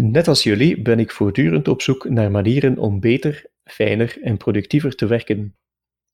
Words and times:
Net 0.00 0.28
als 0.28 0.42
jullie 0.42 0.82
ben 0.82 0.98
ik 0.98 1.10
voortdurend 1.10 1.68
op 1.68 1.82
zoek 1.82 2.08
naar 2.08 2.30
manieren 2.30 2.78
om 2.78 3.00
beter, 3.00 3.44
fijner 3.64 4.18
en 4.22 4.36
productiever 4.36 4.94
te 4.94 5.06
werken. 5.06 5.56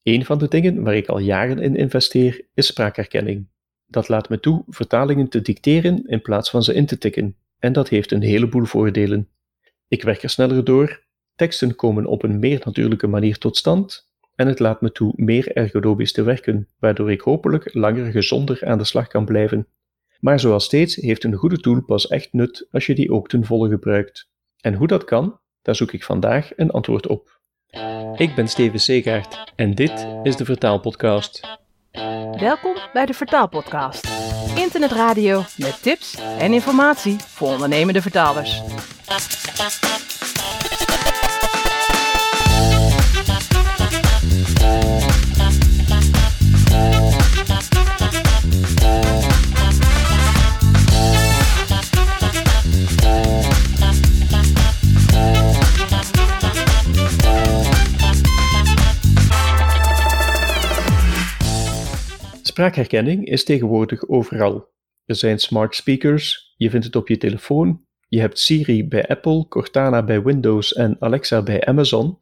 Een 0.03 0.25
van 0.25 0.39
de 0.39 0.49
dingen 0.49 0.83
waar 0.83 0.97
ik 0.97 1.07
al 1.07 1.19
jaren 1.19 1.59
in 1.59 1.77
investeer 1.77 2.47
is 2.55 2.67
spraakherkenning. 2.67 3.49
Dat 3.87 4.09
laat 4.09 4.29
me 4.29 4.41
toe 4.41 4.65
vertalingen 4.69 5.29
te 5.29 5.43
dicteren 5.43 6.07
in 6.07 6.23
plaats 6.23 6.51
van 6.51 6.63
ze 6.63 6.75
in 6.75 6.87
te 6.87 6.99
tikken, 6.99 7.37
en 7.59 7.73
dat 7.73 7.89
heeft 7.89 8.13
een 8.13 8.23
heleboel 8.23 8.65
voordelen. 8.65 9.29
Ik 9.89 10.03
werk 10.03 10.23
er 10.23 10.31
sneller 10.31 10.65
door, 10.65 11.05
teksten 11.35 11.75
komen 11.75 12.07
op 12.07 12.23
een 12.23 12.39
meer 12.39 12.61
natuurlijke 12.65 13.07
manier 13.07 13.39
tot 13.39 13.57
stand, 13.57 14.11
en 14.35 14.47
het 14.47 14.59
laat 14.59 14.81
me 14.81 14.93
toe 14.93 15.13
meer 15.17 15.57
ergonomisch 15.57 16.13
te 16.13 16.23
werken, 16.23 16.69
waardoor 16.79 17.11
ik 17.11 17.21
hopelijk 17.21 17.75
langer 17.75 18.11
gezonder 18.11 18.65
aan 18.65 18.79
de 18.79 18.85
slag 18.85 19.07
kan 19.07 19.25
blijven. 19.25 19.67
Maar 20.21 20.41
zoals 20.41 20.65
steeds 20.65 20.95
heeft 20.95 21.25
een 21.25 21.35
goede 21.35 21.59
tool 21.59 21.83
pas 21.83 22.07
echt 22.07 22.33
nut 22.33 22.69
als 22.71 22.87
je 22.87 22.95
die 22.95 23.13
ook 23.13 23.29
ten 23.29 23.45
volle 23.45 23.69
gebruikt. 23.69 24.29
En 24.61 24.75
hoe 24.75 24.87
dat 24.87 25.05
kan, 25.05 25.41
daar 25.63 25.75
zoek 25.75 25.93
ik 25.93 26.05
vandaag 26.05 26.51
een 26.57 26.71
antwoord 26.71 27.07
op. 27.07 27.41
Ik 28.17 28.35
ben 28.35 28.49
Steven 28.49 28.81
Segaert 28.81 29.53
en 29.57 29.75
dit 29.75 30.07
is 30.23 30.37
de 30.37 30.45
Vertaalpodcast. 30.45 31.59
Welkom 32.39 32.77
bij 32.93 33.07
de 33.07 33.15
Vertaalpodcast. 33.15 34.09
Internetradio 34.57 35.43
met 35.57 35.83
tips 35.83 36.19
en 36.39 36.53
informatie 36.53 37.17
voor 37.19 37.49
ondernemende 37.49 38.03
vertalers. 38.03 38.63
Spraakherkenning 62.55 63.27
is 63.27 63.45
tegenwoordig 63.45 64.09
overal. 64.09 64.69
Er 65.05 65.15
zijn 65.15 65.39
smart 65.39 65.75
speakers, 65.75 66.55
je 66.57 66.71
vindt 66.71 66.87
het 66.87 66.97
op 66.97 67.09
je 67.09 67.17
telefoon, 67.17 67.85
je 68.09 68.21
hebt 68.21 68.39
Siri 68.39 68.89
bij 68.89 69.07
Apple, 69.07 69.49
Cortana 69.49 70.05
bij 70.05 70.23
Windows 70.23 70.73
en 70.73 70.97
Alexa 70.99 71.43
bij 71.43 71.65
Amazon, 71.65 72.19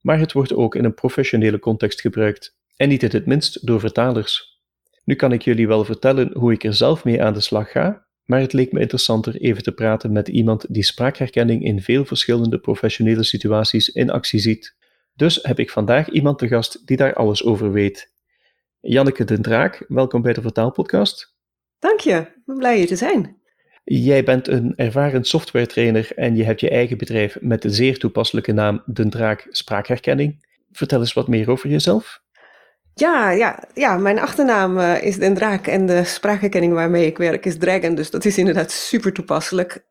maar 0.00 0.18
het 0.18 0.32
wordt 0.32 0.54
ook 0.54 0.74
in 0.74 0.84
een 0.84 0.94
professionele 0.94 1.58
context 1.58 2.00
gebruikt, 2.00 2.56
en 2.76 2.88
niet 2.88 3.02
in 3.02 3.10
het 3.10 3.26
minst 3.26 3.66
door 3.66 3.80
vertalers. 3.80 4.62
Nu 5.04 5.14
kan 5.14 5.32
ik 5.32 5.42
jullie 5.42 5.66
wel 5.66 5.84
vertellen 5.84 6.30
hoe 6.38 6.52
ik 6.52 6.64
er 6.64 6.74
zelf 6.74 7.04
mee 7.04 7.22
aan 7.22 7.34
de 7.34 7.40
slag 7.40 7.70
ga, 7.70 8.06
maar 8.24 8.40
het 8.40 8.52
leek 8.52 8.72
me 8.72 8.80
interessanter 8.80 9.36
even 9.36 9.62
te 9.62 9.72
praten 9.72 10.12
met 10.12 10.28
iemand 10.28 10.74
die 10.74 10.84
spraakherkenning 10.84 11.64
in 11.64 11.82
veel 11.82 12.04
verschillende 12.04 12.58
professionele 12.58 13.22
situaties 13.22 13.88
in 13.88 14.10
actie 14.10 14.40
ziet. 14.40 14.76
Dus 15.14 15.38
heb 15.42 15.58
ik 15.58 15.70
vandaag 15.70 16.08
iemand 16.08 16.38
te 16.38 16.48
gast 16.48 16.86
die 16.86 16.96
daar 16.96 17.14
alles 17.14 17.44
over 17.44 17.72
weet. 17.72 18.12
Janneke 18.86 19.24
den 19.24 19.42
Draak, 19.42 19.84
welkom 19.88 20.22
bij 20.22 20.32
de 20.32 20.40
Vertaalpodcast. 20.40 21.34
Dank 21.78 22.00
je, 22.00 22.16
ik 22.16 22.42
ben 22.44 22.56
blij 22.56 22.76
hier 22.76 22.86
te 22.86 22.96
zijn. 22.96 23.36
Jij 23.84 24.24
bent 24.24 24.48
een 24.48 24.72
ervaren 24.76 25.24
software 25.24 25.66
trainer 25.66 26.12
en 26.16 26.36
je 26.36 26.44
hebt 26.44 26.60
je 26.60 26.70
eigen 26.70 26.98
bedrijf 26.98 27.36
met 27.40 27.62
de 27.62 27.70
zeer 27.70 27.98
toepasselijke 27.98 28.52
naam 28.52 28.82
Den 28.86 29.10
Draak 29.10 29.46
Spraakherkenning. 29.50 30.46
Vertel 30.72 31.00
eens 31.00 31.12
wat 31.12 31.28
meer 31.28 31.50
over 31.50 31.70
jezelf. 31.70 32.22
Ja, 32.94 33.30
ja, 33.30 33.68
ja 33.74 33.96
mijn 33.96 34.18
achternaam 34.18 34.78
uh, 34.78 35.02
is 35.02 35.16
Den 35.16 35.34
Draak 35.34 35.66
en 35.66 35.86
de 35.86 36.04
spraakherkenning 36.04 36.72
waarmee 36.72 37.06
ik 37.06 37.18
werk 37.18 37.46
is 37.46 37.58
Dragon, 37.58 37.94
dus 37.94 38.10
dat 38.10 38.24
is 38.24 38.38
inderdaad 38.38 38.70
super 38.70 39.12
toepasselijk. 39.12 39.84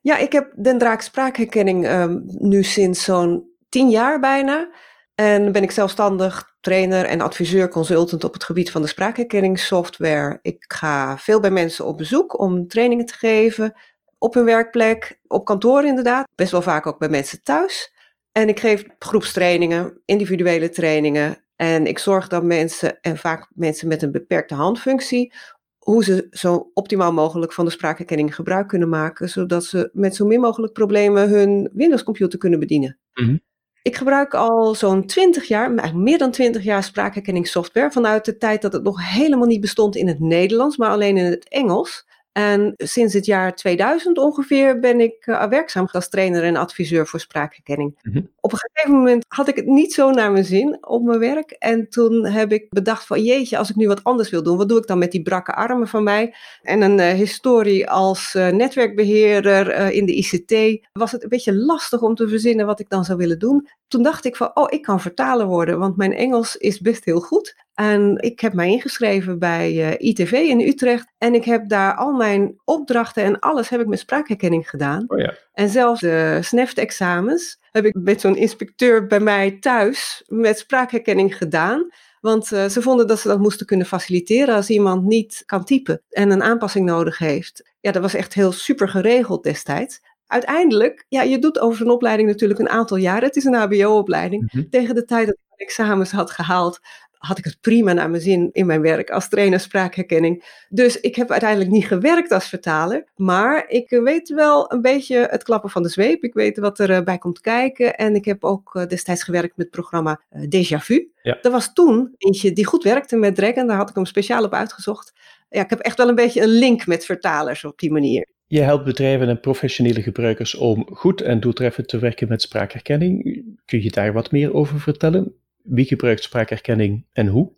Ja, 0.00 0.16
ik 0.16 0.32
heb 0.32 0.52
Den 0.56 0.78
Draak 0.78 1.00
Spraakherkenning 1.00 1.88
um, 1.88 2.22
nu 2.26 2.62
sinds 2.62 3.04
zo'n 3.04 3.50
tien 3.68 3.90
jaar 3.90 4.20
bijna. 4.20 4.68
En 5.16 5.52
ben 5.52 5.62
ik 5.62 5.70
zelfstandig 5.70 6.56
trainer 6.60 7.04
en 7.04 7.20
adviseur 7.20 7.68
consultant 7.68 8.24
op 8.24 8.32
het 8.32 8.44
gebied 8.44 8.70
van 8.70 8.82
de 8.82 8.88
spraakherkenningssoftware. 8.88 10.38
Ik 10.42 10.64
ga 10.68 11.18
veel 11.18 11.40
bij 11.40 11.50
mensen 11.50 11.86
op 11.86 11.96
bezoek 11.96 12.40
om 12.40 12.68
trainingen 12.68 13.06
te 13.06 13.14
geven. 13.14 13.72
Op 14.18 14.34
hun 14.34 14.44
werkplek, 14.44 15.20
op 15.26 15.44
kantoor 15.44 15.84
inderdaad. 15.84 16.28
Best 16.34 16.50
wel 16.50 16.62
vaak 16.62 16.86
ook 16.86 16.98
bij 16.98 17.08
mensen 17.08 17.42
thuis. 17.42 17.92
En 18.32 18.48
ik 18.48 18.60
geef 18.60 18.84
groepstrainingen, 18.98 20.00
individuele 20.04 20.68
trainingen. 20.68 21.44
En 21.56 21.86
ik 21.86 21.98
zorg 21.98 22.28
dat 22.28 22.42
mensen, 22.42 23.00
en 23.00 23.16
vaak 23.16 23.50
mensen 23.54 23.88
met 23.88 24.02
een 24.02 24.12
beperkte 24.12 24.54
handfunctie, 24.54 25.32
hoe 25.78 26.04
ze 26.04 26.26
zo 26.30 26.70
optimaal 26.74 27.12
mogelijk 27.12 27.52
van 27.52 27.64
de 27.64 27.70
spraakherkenning 27.70 28.34
gebruik 28.34 28.68
kunnen 28.68 28.88
maken, 28.88 29.28
zodat 29.28 29.64
ze 29.64 29.90
met 29.92 30.16
zo 30.16 30.26
min 30.26 30.40
mogelijk 30.40 30.72
problemen 30.72 31.28
hun 31.28 31.70
Windows 31.72 32.02
computer 32.02 32.38
kunnen 32.38 32.58
bedienen. 32.58 32.98
Mm 33.14 33.44
ik 33.86 33.96
gebruik 33.96 34.34
al 34.34 34.74
zo'n 34.74 35.06
20 35.06 35.48
jaar, 35.48 35.94
meer 35.94 36.18
dan 36.18 36.30
20 36.30 36.62
jaar 36.62 36.84
spraakherkenningssoftware. 36.84 37.90
Vanuit 37.90 38.24
de 38.24 38.36
tijd 38.36 38.62
dat 38.62 38.72
het 38.72 38.82
nog 38.82 39.10
helemaal 39.10 39.46
niet 39.46 39.60
bestond 39.60 39.96
in 39.96 40.08
het 40.08 40.20
Nederlands, 40.20 40.76
maar 40.76 40.90
alleen 40.90 41.16
in 41.16 41.24
het 41.24 41.48
Engels. 41.48 42.06
En 42.32 42.74
sinds 42.76 43.14
het 43.14 43.26
jaar 43.26 43.54
2000 43.54 44.18
ongeveer 44.18 44.80
ben 44.80 45.00
ik 45.00 45.26
uh, 45.26 45.46
werkzaam 45.46 45.88
als 45.92 46.08
trainer 46.08 46.42
en 46.42 46.56
adviseur 46.56 47.06
voor 47.06 47.20
spraakherkenning. 47.20 47.98
Mhm. 48.02 48.20
Op 48.46 48.52
een 48.52 48.58
gegeven 48.58 48.96
moment 48.96 49.24
had 49.28 49.48
ik 49.48 49.56
het 49.56 49.66
niet 49.66 49.92
zo 49.92 50.10
naar 50.10 50.32
mijn 50.32 50.44
zin 50.44 50.86
op 50.86 51.02
mijn 51.02 51.18
werk. 51.18 51.50
En 51.50 51.88
toen 51.88 52.26
heb 52.26 52.52
ik 52.52 52.66
bedacht 52.68 53.06
van 53.06 53.22
jeetje, 53.22 53.58
als 53.58 53.70
ik 53.70 53.76
nu 53.76 53.86
wat 53.86 54.04
anders 54.04 54.30
wil 54.30 54.42
doen, 54.42 54.56
wat 54.56 54.68
doe 54.68 54.78
ik 54.78 54.86
dan 54.86 54.98
met 54.98 55.10
die 55.10 55.22
brakke 55.22 55.54
armen 55.54 55.88
van 55.88 56.02
mij? 56.02 56.34
En 56.62 56.82
een 56.82 56.98
uh, 56.98 57.08
historie 57.08 57.90
als 57.90 58.34
uh, 58.34 58.48
netwerkbeheerder 58.48 59.90
in 59.92 60.06
de 60.06 60.14
ICT 60.14 60.86
was 60.92 61.12
het 61.12 61.22
een 61.22 61.28
beetje 61.28 61.54
lastig 61.54 62.02
om 62.02 62.14
te 62.14 62.28
verzinnen 62.28 62.66
wat 62.66 62.80
ik 62.80 62.88
dan 62.88 63.04
zou 63.04 63.18
willen 63.18 63.38
doen. 63.38 63.68
Toen 63.88 64.02
dacht 64.02 64.24
ik 64.24 64.36
van, 64.36 64.50
oh, 64.54 64.66
ik 64.68 64.82
kan 64.82 65.00
vertaler 65.00 65.46
worden, 65.46 65.78
want 65.78 65.96
mijn 65.96 66.12
Engels 66.12 66.56
is 66.56 66.80
best 66.80 67.04
heel 67.04 67.20
goed. 67.20 67.65
En 67.76 68.16
ik 68.20 68.40
heb 68.40 68.52
mij 68.52 68.68
ingeschreven 68.68 69.38
bij 69.38 69.72
uh, 69.72 70.08
ITV 70.08 70.32
in 70.32 70.60
Utrecht. 70.60 71.12
En 71.18 71.34
ik 71.34 71.44
heb 71.44 71.68
daar 71.68 71.94
al 71.94 72.12
mijn 72.12 72.60
opdrachten 72.64 73.22
en 73.22 73.38
alles 73.38 73.68
heb 73.68 73.80
ik 73.80 73.86
met 73.86 73.98
spraakherkenning 73.98 74.70
gedaan. 74.70 75.04
Oh 75.06 75.18
ja. 75.18 75.34
En 75.52 75.68
zelfs 75.68 76.00
de 76.00 76.38
SNEFT-examens 76.42 77.58
heb 77.70 77.84
ik 77.84 77.94
met 77.94 78.20
zo'n 78.20 78.36
inspecteur 78.36 79.06
bij 79.06 79.20
mij 79.20 79.50
thuis 79.60 80.24
met 80.26 80.58
spraakherkenning 80.58 81.36
gedaan. 81.36 81.90
Want 82.20 82.52
uh, 82.52 82.64
ze 82.64 82.82
vonden 82.82 83.06
dat 83.06 83.20
ze 83.20 83.28
dat 83.28 83.38
moesten 83.38 83.66
kunnen 83.66 83.86
faciliteren 83.86 84.54
als 84.54 84.70
iemand 84.70 85.04
niet 85.04 85.42
kan 85.46 85.64
typen 85.64 86.02
en 86.08 86.30
een 86.30 86.42
aanpassing 86.42 86.86
nodig 86.86 87.18
heeft. 87.18 87.74
Ja, 87.80 87.92
dat 87.92 88.02
was 88.02 88.14
echt 88.14 88.34
heel 88.34 88.52
super 88.52 88.88
geregeld 88.88 89.42
destijds. 89.42 90.00
Uiteindelijk, 90.26 91.04
ja, 91.08 91.22
je 91.22 91.38
doet 91.38 91.58
over 91.58 91.82
een 91.82 91.90
opleiding 91.90 92.28
natuurlijk 92.28 92.60
een 92.60 92.68
aantal 92.68 92.96
jaar. 92.96 93.22
Het 93.22 93.36
is 93.36 93.44
een 93.44 93.54
HBO-opleiding. 93.54 94.52
Mhm. 94.52 94.68
Tegen 94.68 94.94
de 94.94 95.04
tijd 95.04 95.26
dat 95.26 95.36
ik 95.56 95.66
examens 95.66 96.10
had 96.10 96.30
gehaald, 96.30 96.80
had 97.18 97.38
ik 97.38 97.44
het 97.44 97.60
prima 97.60 97.92
naar 97.92 98.10
mijn 98.10 98.22
zin 98.22 98.48
in 98.52 98.66
mijn 98.66 98.80
werk 98.80 99.10
als 99.10 99.28
trainer 99.28 99.60
spraakherkenning. 99.60 100.64
Dus 100.68 101.00
ik 101.00 101.16
heb 101.16 101.30
uiteindelijk 101.30 101.70
niet 101.70 101.86
gewerkt 101.86 102.32
als 102.32 102.48
vertaler, 102.48 103.04
maar 103.16 103.64
ik 103.68 103.90
weet 103.90 104.28
wel 104.28 104.72
een 104.72 104.82
beetje 104.82 105.26
het 105.30 105.42
klappen 105.42 105.70
van 105.70 105.82
de 105.82 105.88
zweep. 105.88 106.24
Ik 106.24 106.34
weet 106.34 106.58
wat 106.58 106.80
erbij 106.80 107.02
bij 107.02 107.18
komt 107.18 107.40
kijken 107.40 107.96
en 107.96 108.14
ik 108.14 108.24
heb 108.24 108.44
ook 108.44 108.74
eh, 108.74 108.86
destijds 108.86 109.22
gewerkt 109.22 109.56
met 109.56 109.66
het 109.66 109.74
programma 109.74 110.20
uh, 110.30 110.42
Déjà 110.42 110.78
Vu. 110.78 111.10
Ja. 111.22 111.38
Er 111.42 111.50
was 111.50 111.72
toen 111.72 112.14
eentje 112.18 112.52
die 112.52 112.66
goed 112.66 112.84
werkte 112.84 113.16
met 113.16 113.34
Dragon, 113.34 113.66
daar 113.66 113.76
had 113.76 113.88
ik 113.88 113.94
hem 113.94 114.04
speciaal 114.04 114.44
op 114.44 114.52
uitgezocht. 114.52 115.12
Ja, 115.48 115.62
ik 115.62 115.70
heb 115.70 115.78
echt 115.78 115.96
wel 115.96 116.08
een 116.08 116.14
beetje 116.14 116.42
een 116.42 116.48
link 116.48 116.86
met 116.86 117.04
vertalers 117.04 117.64
op 117.64 117.78
die 117.78 117.92
manier. 117.92 118.26
Je 118.46 118.60
helpt 118.60 118.84
bedrijven 118.84 119.28
en 119.28 119.40
professionele 119.40 120.02
gebruikers 120.02 120.54
om 120.54 120.86
goed 120.92 121.20
en 121.20 121.40
doeltreffend 121.40 121.88
te 121.88 121.98
werken 121.98 122.28
met 122.28 122.42
spraakherkenning. 122.42 123.44
Kun 123.64 123.82
je 123.82 123.90
daar 123.90 124.12
wat 124.12 124.30
meer 124.30 124.54
over 124.54 124.80
vertellen? 124.80 125.34
Wie 125.66 125.84
gebruikt 125.84 126.22
spraakherkenning 126.22 127.06
en 127.12 127.26
hoe? 127.26 127.52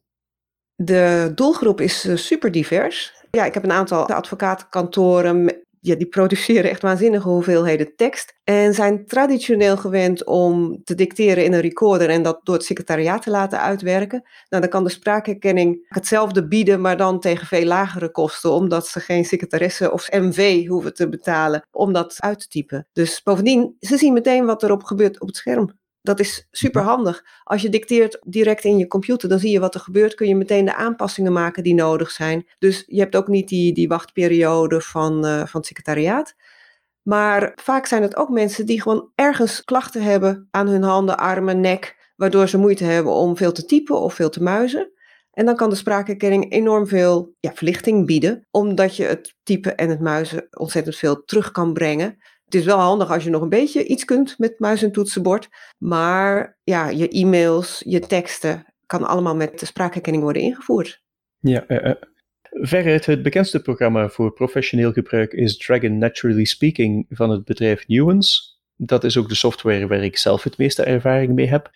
De 0.75 1.33
doelgroep 1.35 1.81
is 1.81 2.05
eh, 2.05 2.17
super 2.17 2.51
divers. 2.51 3.15
Ja, 3.31 3.45
ik 3.45 3.55
heb 3.55 3.65
een 3.65 3.73
aantal 3.73 4.07
advocatenkantoren. 4.07 5.67
Ja, 5.81 5.95
die 5.95 6.07
produceren 6.07 6.71
echt 6.71 6.83
waanzinnige 6.83 7.29
hoeveelheden 7.29 7.97
tekst. 7.97 8.39
En 8.45 8.75
zijn 8.75 9.07
traditioneel 9.07 9.77
gewend 9.77 10.25
om 10.25 10.81
te 10.85 10.95
dicteren 10.95 11.45
in 11.45 11.53
een 11.53 11.61
recorder 11.61 12.11
en 12.11 12.23
dat 12.23 12.41
door 12.43 12.55
het 12.55 12.65
secretariaat 12.65 13.23
te 13.23 13.31
laten 13.31 13.61
uitwerken. 13.61 14.23
Nou, 14.49 14.63
dan 14.63 14.71
kan 14.71 14.85
de 14.85 14.91
spraakherkenning 14.91 15.87
hetzelfde 15.89 16.49
bieden, 16.49 16.81
maar 16.81 16.97
dan 16.97 17.21
tegen 17.21 17.47
veel 17.47 17.65
lagere 17.65 18.11
kosten, 18.11 18.51
omdat 18.53 18.87
ze 18.87 19.01
geen 19.01 19.25
secretaresse 19.25 19.93
of 19.93 20.11
MV 20.11 20.67
hoeven 20.67 20.95
te 20.95 21.09
betalen 21.09 21.67
om 21.71 21.93
dat 21.93 22.17
uit 22.19 22.41
te 22.41 22.49
typen. 22.49 22.89
Dus 22.93 23.23
bovendien, 23.23 23.77
ze 23.81 23.97
zien 23.97 24.13
meteen 24.13 24.45
wat 24.45 24.63
erop 24.63 24.83
gebeurt 24.83 25.21
op 25.21 25.27
het 25.27 25.37
scherm. 25.37 25.79
Dat 26.09 26.21
is 26.21 26.49
super 26.51 26.83
handig. 26.83 27.25
Als 27.45 27.63
je 27.63 27.69
dicteert 27.69 28.19
direct 28.25 28.65
in 28.65 28.79
je 28.79 28.87
computer, 28.87 29.29
dan 29.29 29.39
zie 29.39 29.51
je 29.51 29.61
wat 29.61 29.75
er 29.75 29.81
gebeurt. 29.81 30.15
Kun 30.15 30.29
je 30.29 30.37
meteen 30.37 30.65
de 30.65 30.75
aanpassingen 30.75 31.33
maken 31.33 31.63
die 31.63 31.75
nodig 31.75 32.11
zijn. 32.11 32.47
Dus 32.59 32.85
je 32.87 33.01
hebt 33.01 33.17
ook 33.17 33.29
niet 33.29 33.49
die, 33.49 33.75
die 33.75 33.89
wachtperiode 33.89 34.81
van, 34.81 35.27
uh, 35.27 35.37
van 35.47 35.61
het 35.61 35.67
secretariaat. 35.67 36.35
Maar 37.03 37.53
vaak 37.55 37.87
zijn 37.87 38.03
het 38.03 38.17
ook 38.17 38.29
mensen 38.29 38.67
die 38.67 38.83
gewoon 38.83 39.11
ergens 39.15 39.65
klachten 39.65 40.03
hebben 40.03 40.49
aan 40.51 40.69
hun 40.69 40.83
handen, 40.83 41.19
armen, 41.19 41.61
nek, 41.61 42.13
waardoor 42.17 42.49
ze 42.49 42.59
moeite 42.59 42.85
hebben 42.85 43.13
om 43.13 43.37
veel 43.37 43.53
te 43.53 43.65
typen 43.65 44.01
of 44.01 44.15
veel 44.15 44.31
te 44.31 44.43
muizen. 44.43 44.93
En 45.31 45.47
dan 45.47 45.57
kan 45.57 45.71
de 45.71 45.77
spraakherkenning 45.77 46.53
enorm 46.53 46.87
veel 46.87 47.35
ja, 47.41 47.53
verlichting 47.55 48.07
bieden, 48.07 48.47
omdat 48.51 48.97
je 48.97 49.05
het 49.05 49.35
typen 49.43 49.77
en 49.77 49.89
het 49.89 50.01
muizen 50.01 50.47
ontzettend 50.51 50.97
veel 50.97 51.25
terug 51.25 51.51
kan 51.51 51.73
brengen. 51.73 52.19
Het 52.49 52.57
is 52.57 52.65
wel 52.65 52.79
handig 52.79 53.11
als 53.11 53.25
je 53.25 53.31
nog 53.31 53.43
een 53.43 53.49
beetje 53.49 53.85
iets 53.85 54.05
kunt 54.05 54.39
met 54.39 54.59
muis 54.59 54.83
en 54.83 54.93
toetsenbord. 54.93 55.49
Maar 55.79 56.59
ja, 56.65 56.89
je 56.89 57.09
e-mails, 57.09 57.83
je 57.87 58.01
teksten, 58.01 58.75
kan 58.87 59.07
allemaal 59.07 59.37
met 59.37 59.61
de 59.61 59.67
spraakherkenning 59.67 60.23
worden 60.23 60.43
ingevoerd. 60.43 61.03
Ja, 61.39 61.65
uh, 61.69 61.93
het 63.07 63.23
bekendste 63.23 63.63
programma 63.63 64.09
voor 64.09 64.33
professioneel 64.33 64.93
gebruik 64.93 65.33
is 65.33 65.57
Dragon 65.57 65.99
Naturally 65.99 66.45
Speaking 66.45 67.07
van 67.09 67.31
het 67.31 67.45
bedrijf 67.45 67.89
Nuance. 67.89 68.43
Dat 68.77 69.05
is 69.05 69.17
ook 69.17 69.29
de 69.29 69.35
software 69.35 69.87
waar 69.87 70.05
ik 70.05 70.17
zelf 70.17 70.43
het 70.43 70.59
meeste 70.59 70.83
ervaring 70.83 71.35
mee 71.35 71.49
heb. 71.49 71.71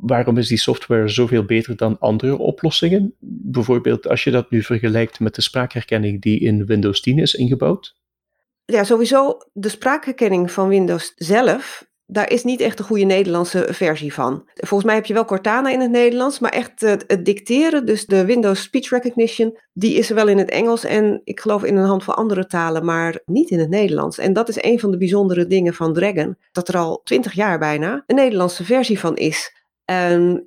Waarom 0.00 0.38
is 0.38 0.48
die 0.48 0.58
software 0.58 1.08
zoveel 1.08 1.44
beter 1.44 1.76
dan 1.76 1.98
andere 1.98 2.38
oplossingen? 2.38 3.14
Bijvoorbeeld 3.20 4.08
als 4.08 4.24
je 4.24 4.30
dat 4.30 4.50
nu 4.50 4.62
vergelijkt 4.62 5.20
met 5.20 5.34
de 5.34 5.42
spraakherkenning 5.42 6.22
die 6.22 6.40
in 6.40 6.66
Windows 6.66 7.00
10 7.00 7.18
is 7.18 7.34
ingebouwd. 7.34 8.02
Ja, 8.64 8.84
sowieso 8.84 9.38
de 9.52 9.68
spraakherkenning 9.68 10.50
van 10.50 10.68
Windows 10.68 11.12
zelf 11.14 11.86
daar 12.06 12.30
is 12.30 12.44
niet 12.44 12.60
echt 12.60 12.78
een 12.78 12.84
goede 12.84 13.04
Nederlandse 13.04 13.66
versie 13.70 14.14
van. 14.14 14.48
Volgens 14.54 14.84
mij 14.84 14.94
heb 14.94 15.06
je 15.06 15.14
wel 15.14 15.24
Cortana 15.24 15.70
in 15.70 15.80
het 15.80 15.90
Nederlands, 15.90 16.38
maar 16.38 16.50
echt 16.50 16.80
het, 16.80 17.04
het, 17.06 17.24
dicteren, 17.24 17.86
dus 17.86 18.06
de 18.06 18.24
Windows 18.24 18.62
Speech 18.62 18.90
Recognition, 18.90 19.58
die 19.72 19.94
is 19.94 20.08
er 20.08 20.14
wel 20.14 20.28
in 20.28 20.38
het 20.38 20.50
Engels 20.50 20.84
en 20.84 21.20
ik 21.24 21.40
geloof 21.40 21.64
in 21.64 21.76
een 21.76 21.86
handvol 21.86 22.14
andere 22.14 22.46
talen, 22.46 22.84
maar 22.84 23.20
niet 23.24 23.50
in 23.50 23.58
het 23.58 23.68
Nederlands. 23.68 24.18
En 24.18 24.32
dat 24.32 24.48
is 24.48 24.62
een 24.62 24.80
van 24.80 24.90
de 24.90 24.96
bijzondere 24.96 25.46
dingen 25.46 25.74
van 25.74 25.92
Dragon, 25.92 26.36
dat 26.52 26.68
er 26.68 26.76
al 26.76 27.00
twintig 27.04 27.32
jaar 27.32 27.58
bijna 27.58 28.02
een 28.06 28.16
Nederlandse 28.16 28.64
versie 28.64 28.98
van 28.98 29.16
is. 29.16 29.62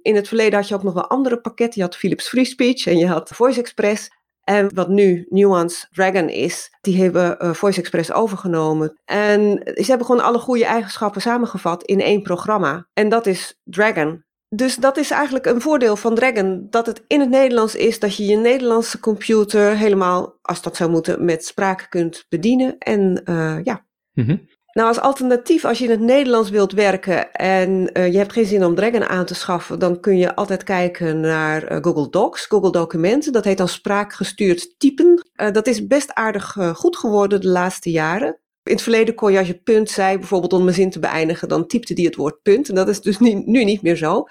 In 0.02 0.16
het 0.16 0.28
verleden 0.28 0.60
had 0.60 0.68
je 0.68 0.75
ook 0.75 0.84
nog 0.84 0.94
wel 0.94 1.10
andere 1.10 1.42
pakketten. 1.42 1.81
Je 1.81 1.88
had 1.88 1.98
Philips 1.98 2.28
Free 2.28 2.46
Speech 2.46 2.86
en 2.86 2.98
je 2.98 3.08
had 3.08 3.30
Voice 3.34 3.60
Express. 3.60 4.10
En 4.50 4.74
wat 4.74 4.90
nu 4.90 5.26
Nuance 5.30 5.88
Dragon 5.92 6.30
is, 6.30 6.78
die 6.82 7.02
hebben 7.02 7.38
uh, 7.42 7.54
Voice 7.54 7.80
Express 7.80 8.12
overgenomen. 8.12 9.00
En 9.06 9.62
ze 9.64 9.86
hebben 9.86 10.06
gewoon 10.06 10.24
alle 10.24 10.40
goede 10.40 10.66
eigenschappen 10.66 11.22
samengevat 11.22 11.84
in 11.84 12.02
één 12.02 12.22
programma. 12.22 12.88
En 12.94 13.10
dat 13.10 13.26
is 13.26 13.60
Dragon. 13.64 14.24
Dus 14.50 14.76
dat 14.76 14.98
is 14.98 15.12
eigenlijk 15.12 15.46
een 15.46 15.62
voordeel 15.62 15.96
van 15.96 16.16
Dragon, 16.16 16.68
dat 16.70 16.86
het 16.86 17.04
in 17.08 17.20
het 17.20 17.30
Nederlands 17.30 17.76
is, 17.76 18.00
dat 18.00 18.16
je 18.16 18.26
je 18.26 18.36
Nederlandse 18.36 19.00
computer 19.00 19.78
helemaal, 19.78 20.38
als 20.42 20.62
dat 20.62 20.76
zou 20.76 20.90
moeten, 20.90 21.26
met 21.26 21.46
spraak 21.46 21.86
kunt 21.90 22.26
bedienen. 22.30 22.78
En 22.78 23.22
uh, 23.26 23.64
ja. 23.64 23.86
Mm 24.14 24.48
nou, 24.77 24.89
als 24.89 25.00
alternatief, 25.00 25.65
als 25.65 25.77
je 25.77 25.83
in 25.83 25.89
het 25.89 26.00
Nederlands 26.00 26.50
wilt 26.50 26.71
werken 26.71 27.31
en 27.31 27.89
uh, 27.94 28.12
je 28.12 28.18
hebt 28.18 28.33
geen 28.33 28.45
zin 28.45 28.65
om 28.65 28.75
Dragon 28.75 29.03
aan 29.03 29.25
te 29.25 29.35
schaffen, 29.35 29.79
dan 29.79 30.00
kun 30.00 30.18
je 30.18 30.35
altijd 30.35 30.63
kijken 30.63 31.19
naar 31.19 31.71
uh, 31.71 31.77
Google 31.81 32.09
Docs, 32.09 32.45
Google 32.45 32.71
Documenten. 32.71 33.31
Dat 33.31 33.44
heet 33.44 33.57
dan 33.57 33.68
spraakgestuurd 33.68 34.79
typen. 34.79 35.27
Uh, 35.35 35.51
dat 35.51 35.68
is 35.68 35.88
best 35.88 36.13
aardig 36.13 36.57
goed 36.74 36.97
geworden 36.97 37.41
de 37.41 37.47
laatste 37.47 37.91
jaren. 37.91 38.39
In 38.63 38.74
het 38.74 38.81
verleden 38.81 39.15
kon 39.15 39.31
je 39.31 39.38
als 39.38 39.47
je 39.47 39.62
punt 39.62 39.89
zei, 39.89 40.18
bijvoorbeeld 40.18 40.53
om 40.53 40.68
een 40.68 40.74
zin 40.74 40.89
te 40.89 41.00
beëindigen, 41.00 41.47
dan 41.47 41.68
typte 41.68 41.94
die 41.94 42.06
het 42.06 42.15
woord 42.15 42.41
punt. 42.41 42.69
En 42.69 42.75
dat 42.75 42.88
is 42.88 43.01
dus 43.01 43.19
nu, 43.19 43.41
nu 43.45 43.63
niet 43.63 43.81
meer 43.81 43.95
zo. 43.95 44.24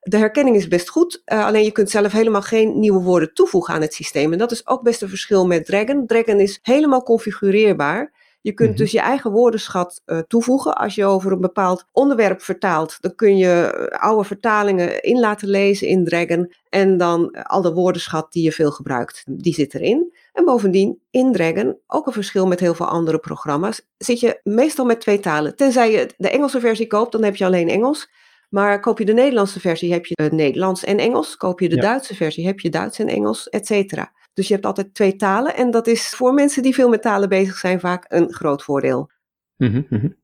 De 0.00 0.16
herkenning 0.16 0.56
is 0.56 0.68
best 0.68 0.88
goed, 0.88 1.22
alleen 1.24 1.64
je 1.64 1.72
kunt 1.72 1.90
zelf 1.90 2.12
helemaal 2.12 2.42
geen 2.42 2.78
nieuwe 2.78 3.02
woorden 3.02 3.34
toevoegen 3.34 3.74
aan 3.74 3.80
het 3.80 3.94
systeem. 3.94 4.32
En 4.32 4.38
dat 4.38 4.52
is 4.52 4.66
ook 4.66 4.82
best 4.82 5.02
een 5.02 5.08
verschil 5.08 5.46
met 5.46 5.66
Dragon. 5.66 6.06
Dragon 6.06 6.40
is 6.40 6.58
helemaal 6.62 7.02
configureerbaar. 7.02 8.12
Je 8.44 8.52
kunt 8.52 8.68
mhm. 8.68 8.78
dus 8.78 8.90
je 8.90 9.00
eigen 9.00 9.30
woordenschat 9.30 10.02
uh, 10.06 10.18
toevoegen. 10.18 10.74
Als 10.74 10.94
je 10.94 11.04
over 11.04 11.32
een 11.32 11.40
bepaald 11.40 11.84
onderwerp 11.92 12.42
vertaalt, 12.42 12.96
dan 13.00 13.14
kun 13.14 13.36
je 13.36 13.48
eh, 13.50 14.00
oude 14.00 14.24
vertalingen 14.24 15.02
in 15.02 15.20
laten 15.20 15.48
lezen 15.48 15.88
in 15.88 16.04
Dragon. 16.04 16.52
En 16.68 16.96
dan 16.96 17.28
uh, 17.32 17.42
al 17.42 17.62
de 17.62 17.72
woordenschat 17.72 18.32
die 18.32 18.42
je 18.42 18.52
veel 18.52 18.70
gebruikt, 18.70 19.24
die 19.26 19.54
zit 19.54 19.74
erin. 19.74 20.14
En 20.32 20.44
bovendien, 20.44 21.00
in 21.10 21.32
Dragon, 21.32 21.76
ook 21.86 22.06
een 22.06 22.12
verschil 22.12 22.46
met 22.46 22.60
heel 22.60 22.74
veel 22.74 22.86
andere 22.86 23.18
programma's, 23.18 23.86
zit 23.96 24.20
je 24.20 24.40
meestal 24.42 24.84
met 24.84 25.00
twee 25.00 25.20
talen. 25.20 25.56
Tenzij 25.56 25.90
je 25.90 26.10
de 26.16 26.30
Engelse 26.30 26.60
versie 26.60 26.86
koopt, 26.86 27.12
dan 27.12 27.22
heb 27.22 27.36
je 27.36 27.44
alleen 27.44 27.68
Engels. 27.68 28.10
Maar 28.48 28.80
koop 28.80 28.98
je 28.98 29.04
de 29.04 29.12
Nederlandse 29.12 29.60
versie, 29.60 29.92
heb 29.92 30.06
je 30.06 30.28
Nederlands 30.30 30.84
en 30.84 30.98
Engels. 30.98 31.36
Koop 31.36 31.60
je 31.60 31.68
de 31.68 31.76
Duitse 31.76 32.14
versie, 32.14 32.46
heb 32.46 32.60
je 32.60 32.70
Duits 32.70 32.98
en 32.98 33.08
Engels, 33.08 33.48
et 33.48 33.66
cetera. 33.66 34.12
Dus 34.34 34.48
je 34.48 34.54
hebt 34.54 34.66
altijd 34.66 34.94
twee 34.94 35.16
talen 35.16 35.56
en 35.56 35.70
dat 35.70 35.86
is 35.86 36.08
voor 36.08 36.34
mensen 36.34 36.62
die 36.62 36.74
veel 36.74 36.88
met 36.88 37.02
talen 37.02 37.28
bezig 37.28 37.56
zijn 37.56 37.80
vaak 37.80 38.04
een 38.08 38.32
groot 38.32 38.62
voordeel. 38.62 39.10
Mm 39.56 39.86
-hmm. 39.88 40.22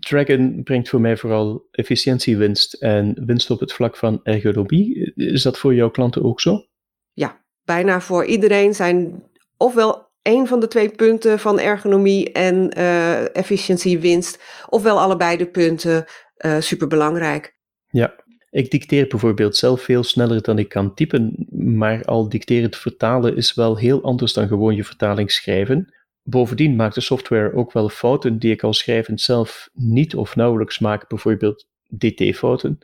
Dragon 0.00 0.60
brengt 0.64 0.88
voor 0.88 1.00
mij 1.00 1.16
vooral 1.16 1.68
efficiëntiewinst 1.70 2.74
en 2.74 3.24
winst 3.26 3.50
op 3.50 3.60
het 3.60 3.72
vlak 3.72 3.96
van 3.96 4.20
ergonomie. 4.22 5.12
Is 5.14 5.42
dat 5.42 5.58
voor 5.58 5.74
jouw 5.74 5.90
klanten 5.90 6.24
ook 6.24 6.40
zo? 6.40 6.66
Ja, 7.12 7.44
bijna 7.64 8.00
voor 8.00 8.24
iedereen 8.24 8.74
zijn 8.74 9.22
ofwel 9.56 10.06
een 10.22 10.46
van 10.46 10.60
de 10.60 10.68
twee 10.68 10.88
punten 10.88 11.38
van 11.38 11.58
ergonomie 11.58 12.32
en 12.32 12.78
uh, 12.78 13.36
efficiëntiewinst, 13.36 14.42
ofwel 14.68 15.00
allebei 15.00 15.36
de 15.36 15.46
punten 15.46 16.04
uh, 16.38 16.60
superbelangrijk. 16.60 17.56
Ja, 17.88 18.14
ik 18.56 18.70
dicteer 18.70 19.06
bijvoorbeeld 19.06 19.56
zelf 19.56 19.82
veel 19.82 20.02
sneller 20.02 20.42
dan 20.42 20.58
ik 20.58 20.68
kan 20.68 20.94
typen, 20.94 21.46
maar 21.50 22.04
al 22.04 22.28
dicterend 22.28 22.76
vertalen 22.76 23.36
is 23.36 23.54
wel 23.54 23.76
heel 23.76 24.02
anders 24.02 24.32
dan 24.32 24.48
gewoon 24.48 24.74
je 24.74 24.84
vertaling 24.84 25.30
schrijven. 25.30 25.94
Bovendien 26.22 26.76
maakt 26.76 26.94
de 26.94 27.00
software 27.00 27.54
ook 27.54 27.72
wel 27.72 27.88
fouten 27.88 28.38
die 28.38 28.52
ik 28.52 28.62
al 28.62 28.72
schrijvend 28.72 29.20
zelf 29.20 29.68
niet 29.72 30.14
of 30.14 30.36
nauwelijks 30.36 30.78
maak, 30.78 31.08
bijvoorbeeld 31.08 31.66
dt-fouten. 31.98 32.78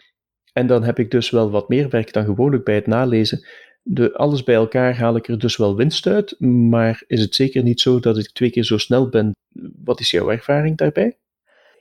En 0.53 0.67
dan 0.67 0.83
heb 0.85 0.99
ik 0.99 1.11
dus 1.11 1.31
wel 1.31 1.51
wat 1.51 1.69
meer 1.69 1.89
werk 1.89 2.13
dan 2.13 2.25
gewoonlijk 2.25 2.65
bij 2.65 2.75
het 2.75 2.87
nalezen. 2.87 3.47
De, 3.83 4.15
alles 4.15 4.43
bij 4.43 4.55
elkaar 4.55 4.97
haal 4.97 5.17
ik 5.17 5.29
er 5.29 5.39
dus 5.39 5.57
wel 5.57 5.77
winst 5.77 6.07
uit, 6.07 6.41
maar 6.41 7.03
is 7.07 7.21
het 7.21 7.35
zeker 7.35 7.63
niet 7.63 7.81
zo 7.81 8.01
dat 8.01 8.19
ik 8.19 8.33
twee 8.33 8.51
keer 8.51 8.65
zo 8.65 8.79
snel 8.79 9.09
ben? 9.09 9.33
Wat 9.85 10.01
is 10.01 10.11
jouw 10.11 10.31
ervaring 10.31 10.77
daarbij? 10.77 11.19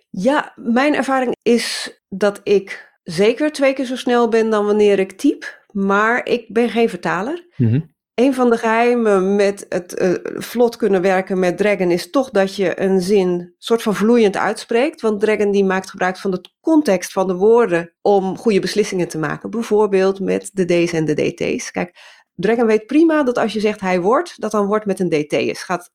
Ja, 0.10 0.54
mijn 0.56 0.96
ervaring 0.96 1.36
is 1.42 2.00
dat 2.10 2.42
ik 2.44 2.91
zeker 3.04 3.52
twee 3.52 3.74
keer 3.74 3.86
zo 3.86 3.96
snel 3.96 4.30
ben 4.30 4.50
dan 4.50 4.66
wanneer 4.66 5.00
ik 5.00 5.12
type, 5.12 5.46
maar 5.72 6.26
ik 6.26 6.46
ben 6.48 6.70
geen 6.70 6.90
vertaler. 6.90 7.48
Mm 7.56 7.90
Een 8.14 8.34
van 8.34 8.50
de 8.50 8.58
geheimen 8.58 9.36
met 9.36 9.66
het 9.70 10.02
uh, 10.02 10.14
vlot 10.24 10.76
kunnen 10.76 11.02
werken 11.02 11.40
met 11.40 11.58
Dragon 11.58 11.92
is 11.92 12.10
toch 12.10 12.30
dat 12.30 12.56
je 12.56 12.82
een 12.82 13.02
zin 13.02 13.56
soort 13.58 13.82
van 13.82 13.96
vloeiend 13.96 14.38
uitspreekt. 14.38 15.02
Want 15.02 15.20
Dragon 15.20 15.52
die 15.52 15.64
maakt 15.64 15.90
gebruik 15.90 16.18
van 16.18 16.32
de 16.32 16.42
context 16.62 17.12
van 17.12 17.28
de 17.28 17.36
woorden 17.36 17.94
om 18.02 18.38
goede 18.38 18.60
beslissingen 18.60 19.08
te 19.08 19.18
maken. 19.18 19.50
Bijvoorbeeld 19.50 20.20
met 20.20 20.50
de 20.54 20.66
D's 20.66 20.94
en 20.94 21.06
de 21.06 21.14
DT's. 21.14 21.72
Kijk, 21.72 21.96
Dragon 22.36 22.66
weet 22.66 22.86
prima 22.86 23.24
dat 23.24 23.38
als 23.38 23.54
je 23.54 23.60
zegt 23.60 23.80
hij 23.80 24.02
wordt, 24.02 24.42
dat 24.42 24.52
dan 24.52 24.66
wordt 24.66 24.86
met 24.86 25.00
een 25.00 25.10
DT 25.10 25.34
is. 25.34 25.64
Gaat 25.64 25.90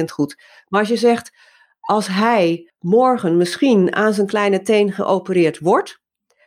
100% 0.00 0.04
goed. 0.04 0.42
Maar 0.68 0.80
als 0.80 0.88
je 0.88 0.96
zegt 0.96 1.30
als 1.80 2.06
hij 2.06 2.72
morgen 2.78 3.36
misschien 3.36 3.94
aan 3.94 4.14
zijn 4.14 4.26
kleine 4.26 4.62
teen 4.62 4.92
geopereerd 4.92 5.58
wordt, 5.58 5.99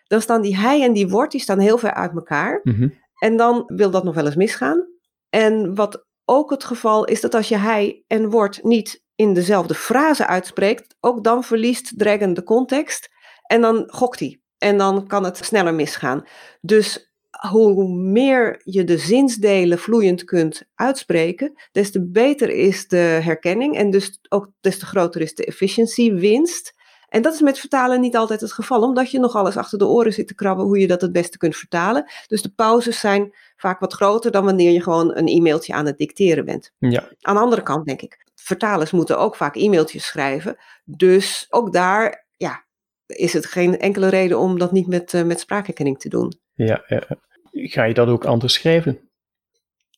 dan 0.04 0.22
staan 0.22 0.42
die 0.42 0.58
hij 0.58 0.84
en 0.84 0.94
die 0.94 1.08
wordt, 1.08 1.32
die 1.32 1.42
staan 1.42 1.60
heel 1.60 1.78
ver 1.78 1.94
uit 1.94 2.12
elkaar. 2.16 2.60
Mhm. 2.64 2.90
En 3.20 3.38
dan 3.38 3.64
wil 3.68 3.92
dat 3.92 4.04
nog 4.04 4.16
wel 4.16 4.26
eens 4.26 4.36
misgaan. 4.36 4.88
En 5.30 5.76
wat 5.76 6.06
ook 6.26 6.50
het 6.50 6.64
geval 6.64 7.06
is 7.06 7.22
dat 7.22 7.34
als 7.34 7.48
je 7.48 7.58
hij 7.58 8.04
en 8.08 8.30
wordt 8.30 8.64
niet 8.64 9.04
in 9.16 9.34
dezelfde 9.34 9.74
frase 9.74 10.28
uitspreekt, 10.28 10.96
ook 11.00 11.24
dan 11.24 11.44
verliest 11.44 12.00
Dragon 12.00 12.34
de 12.34 12.44
context 12.44 13.10
en 13.44 13.62
dan 13.62 13.84
gokt 13.88 14.20
hij. 14.20 14.42
En 14.58 14.78
dan 14.78 15.08
kan 15.08 15.24
het 15.24 15.38
sneller 15.38 15.74
misgaan. 15.74 16.24
Dus 16.62 17.14
hoe 17.50 17.94
meer 17.94 18.62
je 18.64 18.84
de 18.84 18.98
zinsdelen 18.98 19.80
vloeiend 19.80 20.24
kunt 20.24 20.64
uitspreken, 20.76 21.54
des 21.72 21.92
te 21.92 22.10
beter 22.10 22.50
is 22.50 22.88
de 22.88 22.98
herkenning 22.98 23.78
en 23.78 23.90
dus 23.90 24.20
ook 24.30 24.50
des 24.62 24.80
te 24.80 24.86
groter 24.86 25.22
is 25.22 25.36
de 25.36 25.46
efficiëntiewinst. 25.46 26.74
En 27.14 27.22
dat 27.22 27.34
is 27.34 27.42
met 27.42 27.60
vertalen 27.60 28.02
niet 28.02 28.16
altijd 28.16 28.42
het 28.42 28.52
geval, 28.52 28.82
omdat 28.82 29.12
je 29.12 29.20
nog 29.20 29.36
alles 29.36 29.58
achter 29.58 29.78
de 29.78 29.88
oren 29.88 30.14
zit 30.14 30.28
te 30.28 30.36
krabben 30.36 30.66
hoe 30.66 30.80
je 30.80 30.88
dat 30.88 31.02
het 31.02 31.12
beste 31.12 31.38
kunt 31.38 31.56
vertalen. 31.56 32.12
Dus 32.28 32.42
de 32.42 32.50
pauzes 32.50 33.00
zijn 33.00 33.36
vaak 33.56 33.80
wat 33.80 33.94
groter 33.94 34.32
dan 34.32 34.46
wanneer 34.46 34.72
je 34.72 34.82
gewoon 34.82 35.18
een 35.18 35.28
e-mailtje 35.28 35.74
aan 35.74 35.86
het 35.86 35.98
dicteren 35.98 36.46
bent. 36.46 36.72
Ja. 36.78 37.10
Aan 37.22 37.36
de 37.36 37.42
andere 37.42 37.62
kant 37.62 37.86
denk 37.86 38.02
ik, 38.02 38.26
vertalers 38.36 38.92
moeten 38.92 39.20
ook 39.20 39.36
vaak 39.36 39.56
e-mailtjes 39.56 40.06
schrijven. 40.06 40.58
Dus 40.86 41.48
ook 41.50 41.74
daar 41.74 42.26
ja, 42.38 42.66
is 43.06 43.34
het 43.34 43.46
geen 43.46 43.80
enkele 43.80 44.08
reden 44.08 44.40
om 44.40 44.60
dat 44.60 44.72
niet 44.72 44.88
met, 44.88 45.14
uh, 45.14 45.24
met 45.24 45.40
spraakherkenning 45.40 46.00
te 46.00 46.10
doen. 46.10 46.40
Ja, 46.54 46.84
ja, 46.88 47.04
ga 47.52 47.84
je 47.84 47.94
dat 47.94 48.08
ook 48.08 48.26
anders 48.26 48.54
schrijven? 48.54 49.10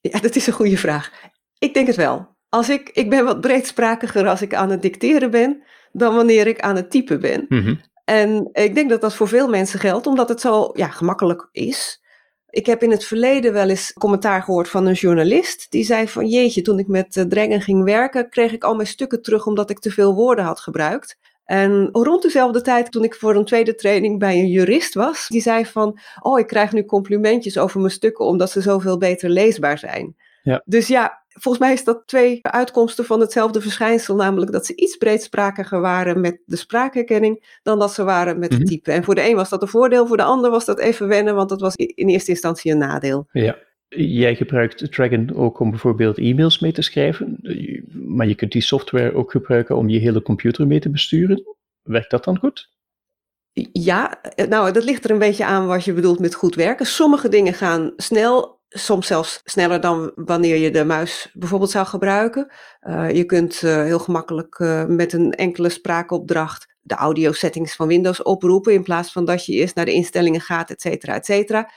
Ja, 0.02 0.20
dat 0.20 0.36
is 0.36 0.48
een 0.48 0.54
goede 0.54 0.78
vraag. 0.78 1.12
Ik 1.58 1.74
denk 1.74 1.88
het 1.88 1.96
wel. 1.96 2.36
Als 2.50 2.70
ik, 2.70 2.90
ik 2.90 3.10
ben 3.10 3.26
wat 3.26 3.42
breedsprakiger 3.42 4.28
als 4.28 4.42
ik 4.42 4.54
aan 4.54 4.70
het 4.70 4.82
dicteren 4.82 5.32
ben 5.32 5.64
dan 5.98 6.16
wanneer 6.16 6.48
ik 6.48 6.60
aan 6.60 6.76
het 6.76 6.92
typen 6.92 7.20
ben. 7.20 7.46
Mhm. 7.50 7.76
En 8.06 8.50
ik 8.54 8.76
denk 8.76 8.90
dat 8.90 9.02
dat 9.02 9.16
voor 9.16 9.28
veel 9.28 9.50
mensen 9.50 9.80
geldt, 9.80 10.08
omdat 10.08 10.30
het 10.30 10.42
zo 10.42 10.70
ja, 10.74 10.88
gemakkelijk 10.88 11.50
is. 11.52 12.04
Ik 12.50 12.66
heb 12.66 12.84
in 12.84 12.92
het 12.92 13.06
verleden 13.06 13.54
wel 13.54 13.70
eens 13.70 13.94
commentaar 13.94 14.44
gehoord 14.44 14.70
van 14.70 14.86
een 14.86 14.94
journalist. 14.94 15.72
Die 15.72 15.84
zei 15.84 16.08
van 16.08 16.28
jeetje, 16.28 16.62
toen 16.62 16.80
ik 16.80 16.88
met 16.88 17.16
uh, 17.16 17.24
Dragon 17.24 17.62
ging 17.62 17.84
werken, 17.84 18.30
kreeg 18.30 18.52
ik 18.52 18.64
al 18.64 18.76
mijn 18.76 18.88
stukken 18.88 19.22
terug 19.22 19.46
omdat 19.46 19.70
ik 19.70 19.80
te 19.80 19.92
veel 19.92 20.14
woorden 20.14 20.46
had 20.46 20.60
gebruikt. 20.60 21.18
En 21.46 21.90
rond 21.92 22.22
dezelfde 22.22 22.62
tijd, 22.62 22.92
toen 22.92 23.04
ik 23.04 23.16
voor 23.16 23.36
een 23.36 23.46
tweede 23.46 23.76
training 23.76 24.20
bij 24.20 24.40
een 24.40 24.50
jurist 24.50 24.94
was, 24.94 25.28
die 25.28 25.42
zei 25.42 25.66
van, 25.66 26.00
oh, 26.22 26.40
ik 26.40 26.48
krijg 26.48 26.72
nu 26.72 26.86
complimentjes 26.86 27.58
over 27.58 27.80
mijn 27.80 27.92
stukken 27.92 28.26
omdat 28.26 28.52
ze 28.52 28.62
zoveel 28.62 28.98
beter 28.98 29.30
leesbaar 29.30 29.78
zijn. 29.78 30.16
Ja. 30.44 30.62
Dus 30.66 30.88
ja, 30.88 31.25
volgens 31.40 31.64
mij 31.64 31.74
is 31.74 31.84
dat 31.84 32.04
twee 32.06 32.40
uitkomsten 32.42 33.06
van 33.06 33.20
hetzelfde 33.20 33.62
verschijnsel, 33.62 34.16
namelijk 34.16 34.52
dat 34.52 34.66
ze 34.66 34.76
iets 34.76 34.98
breedsprakiger 34.98 35.82
waren 35.82 36.22
met 36.22 36.40
de 36.46 36.56
spraakherkenning 36.56 37.60
dan 37.64 37.80
dat 37.80 37.94
ze 37.94 38.04
waren 38.04 38.40
met 38.40 38.52
het 38.52 38.60
Mhm. 38.60 38.70
typen. 38.70 38.94
En 38.94 39.04
voor 39.04 39.16
de 39.16 39.30
een 39.30 39.36
was 39.36 39.50
dat 39.50 39.62
een 39.62 39.68
voordeel, 39.68 40.08
voor 40.08 40.18
de 40.18 40.24
ander 40.24 40.52
was 40.52 40.66
dat 40.66 40.80
even 40.80 41.08
wennen, 41.08 41.36
want 41.36 41.50
dat 41.50 41.62
was 41.62 41.76
in 41.76 42.08
eerste 42.08 42.32
instantie 42.32 42.72
een 42.72 42.78
nadeel. 42.78 43.28
Ja. 43.32 43.58
Jij 43.98 44.36
gebruikt 44.36 44.92
Dragon 44.92 45.36
ook 45.36 45.60
om 45.60 45.70
bijvoorbeeld 45.70 46.18
e-mails 46.18 46.60
mee 46.60 46.72
te 46.72 46.82
schrijven, 46.82 47.40
maar 47.92 48.28
je 48.28 48.36
kunt 48.36 48.52
die 48.52 48.62
software 48.62 49.14
ook 49.16 49.32
gebruiken 49.32 49.76
om 49.76 49.90
je 49.90 50.00
hele 50.00 50.22
computer 50.22 50.68
mee 50.68 50.80
te 50.80 50.90
besturen. 50.90 51.44
Werkt 51.82 52.12
dat 52.12 52.24
dan 52.24 52.38
goed? 52.38 52.70
Ja, 53.72 54.22
nou, 54.50 54.72
dat 54.72 54.84
ligt 54.84 55.04
er 55.04 55.12
een 55.12 55.20
beetje 55.20 55.46
aan 55.46 55.68
wat 55.68 55.86
je 55.86 55.94
bedoelt 55.94 56.20
met 56.20 56.36
goed 56.36 56.56
werken. 56.56 56.86
Sommige 56.86 57.30
dingen 57.30 57.54
gaan 57.54 57.94
snel, 57.98 58.55
soms 58.78 59.08
zelfs 59.08 59.42
sneller 59.44 59.82
dan 59.82 60.12
wanneer 60.16 60.58
je 60.58 60.72
de 60.72 60.86
muis 60.86 61.30
bijvoorbeeld 61.34 61.72
zou 61.72 61.86
gebruiken. 61.86 62.52
Eh, 62.80 63.12
je 63.12 63.24
kunt 63.24 63.64
eh, 63.64 63.84
heel 63.84 64.00
gemakkelijk 64.00 64.60
eh, 64.60 64.86
met 64.86 65.14
een 65.14 65.32
enkele 65.32 65.70
spraakopdracht 65.70 66.74
de 66.82 66.96
audio 66.96 67.32
settings 67.32 67.76
van 67.76 67.88
Windows 67.88 68.24
oproepen 68.24 68.74
in 68.74 68.84
plaats 68.84 69.12
van 69.12 69.26
dat 69.26 69.46
je 69.46 69.54
eerst 69.54 69.76
naar 69.76 69.86
de 69.86 69.94
instellingen 69.94 70.42
gaat, 70.42 70.70
et 70.70 70.82
cetera, 70.82 71.14
et 71.14 71.26
cetera. 71.26 71.72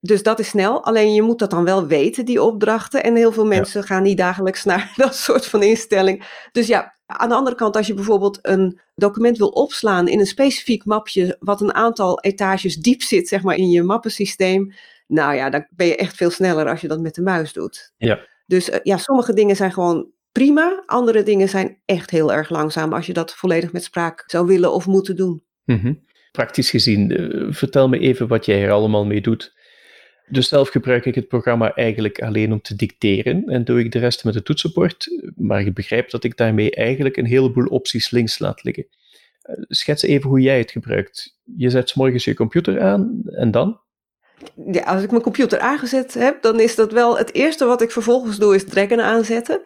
Dus 0.00 0.22
dat 0.22 0.38
is 0.38 0.48
snel, 0.48 0.84
alleen 0.84 1.14
je 1.14 1.22
moet 1.22 1.38
dat 1.38 1.50
dan 1.50 1.64
wel 1.64 1.86
weten, 1.86 2.24
die 2.24 2.42
opdrachten. 2.42 3.02
En 3.02 3.16
heel 3.16 3.32
veel 3.32 3.46
mensen 3.46 3.84
gaan 3.84 4.02
niet 4.02 4.16
dagelijks 4.16 4.64
naar 4.64 4.92
dat 4.96 5.16
soort 5.16 5.46
van 5.46 5.62
instelling. 5.62 6.46
Dus 6.52 6.66
ja, 6.66 6.94
aan 7.06 7.28
de 7.28 7.34
andere 7.34 7.56
kant, 7.56 7.76
als 7.76 7.86
je 7.86 7.94
bijvoorbeeld 7.94 8.38
een 8.42 8.80
document 8.94 9.38
wil 9.38 9.48
opslaan 9.48 10.08
in 10.08 10.20
een 10.20 10.26
specifiek 10.26 10.84
mapje, 10.84 11.36
wat 11.40 11.60
een 11.60 11.74
aantal 11.74 12.20
etages 12.20 12.76
diep 12.76 13.02
zit, 13.02 13.28
zeg 13.28 13.42
maar, 13.42 13.56
in 13.56 13.70
je 13.70 13.82
mappensysteem. 13.82 14.72
Nou 15.08 15.34
ja, 15.34 15.50
dan 15.50 15.66
ben 15.70 15.86
je 15.86 15.96
echt 15.96 16.16
veel 16.16 16.30
sneller 16.30 16.68
als 16.68 16.80
je 16.80 16.88
dat 16.88 17.00
met 17.00 17.14
de 17.14 17.22
muis 17.22 17.52
doet. 17.52 17.92
Ja. 17.96 18.26
Dus 18.46 18.70
eh, 18.70 18.80
ja, 18.82 18.96
sommige 18.96 19.32
dingen 19.32 19.56
zijn 19.56 19.72
gewoon 19.72 20.10
prima. 20.32 20.82
Andere 20.86 21.22
dingen 21.22 21.48
zijn 21.48 21.78
echt 21.84 22.10
heel 22.10 22.32
erg 22.32 22.50
langzaam 22.50 22.92
als 22.92 23.06
je 23.06 23.12
dat 23.12 23.34
volledig 23.34 23.72
met 23.72 23.84
spraak 23.84 24.24
zou 24.26 24.46
willen 24.46 24.72
of 24.72 24.86
moeten 24.86 25.16
doen. 25.16 25.42
Mhm. 25.64 25.94
Praktisch 26.32 26.70
gezien, 26.70 27.16
eh, 27.16 27.46
vertel 27.50 27.88
me 27.88 27.98
even 27.98 28.28
wat 28.28 28.44
jij 28.44 28.62
er 28.62 28.70
allemaal 28.70 29.06
mee 29.06 29.20
doet. 29.20 29.56
Dus 30.30 30.48
zelf 30.48 30.68
gebruik 30.68 31.04
ik 31.04 31.14
het 31.14 31.28
programma 31.28 31.74
eigenlijk 31.74 32.22
alleen 32.22 32.52
om 32.52 32.60
te 32.60 32.76
dicteren 32.76 33.44
en 33.44 33.64
doe 33.64 33.78
ik 33.78 33.92
de 33.92 33.98
rest 33.98 34.24
met 34.24 34.34
het 34.34 34.44
toetsenbord. 34.44 35.08
Maar 35.36 35.64
je 35.64 35.72
begrijpt 35.72 36.10
dat 36.10 36.24
ik 36.24 36.36
daarmee 36.36 36.70
eigenlijk 36.70 37.16
een 37.16 37.26
heleboel 37.26 37.66
opties 37.66 38.10
links 38.10 38.38
laat 38.38 38.64
liggen. 38.64 38.86
Eh, 39.42 39.54
Schets 39.68 40.02
even 40.02 40.28
hoe 40.28 40.40
jij 40.40 40.58
het 40.58 40.70
gebruikt. 40.70 41.38
Je 41.56 41.70
zet 41.70 41.88
's 41.88 41.94
morgens 41.94 42.24
je 42.24 42.34
computer 42.34 42.80
aan 42.80 43.20
en 43.24 43.50
dan? 43.50 43.80
Ja, 44.72 44.82
als 44.82 45.02
ik 45.02 45.10
mijn 45.10 45.22
computer 45.22 45.60
aangezet 45.60 46.14
heb, 46.14 46.42
dan 46.42 46.60
is 46.60 46.74
dat 46.74 46.92
wel 46.92 47.18
het 47.18 47.34
eerste 47.34 47.64
wat 47.64 47.82
ik 47.82 47.90
vervolgens 47.90 48.38
doe, 48.38 48.54
is 48.54 48.64
Dragon 48.64 49.00
aanzetten. 49.00 49.62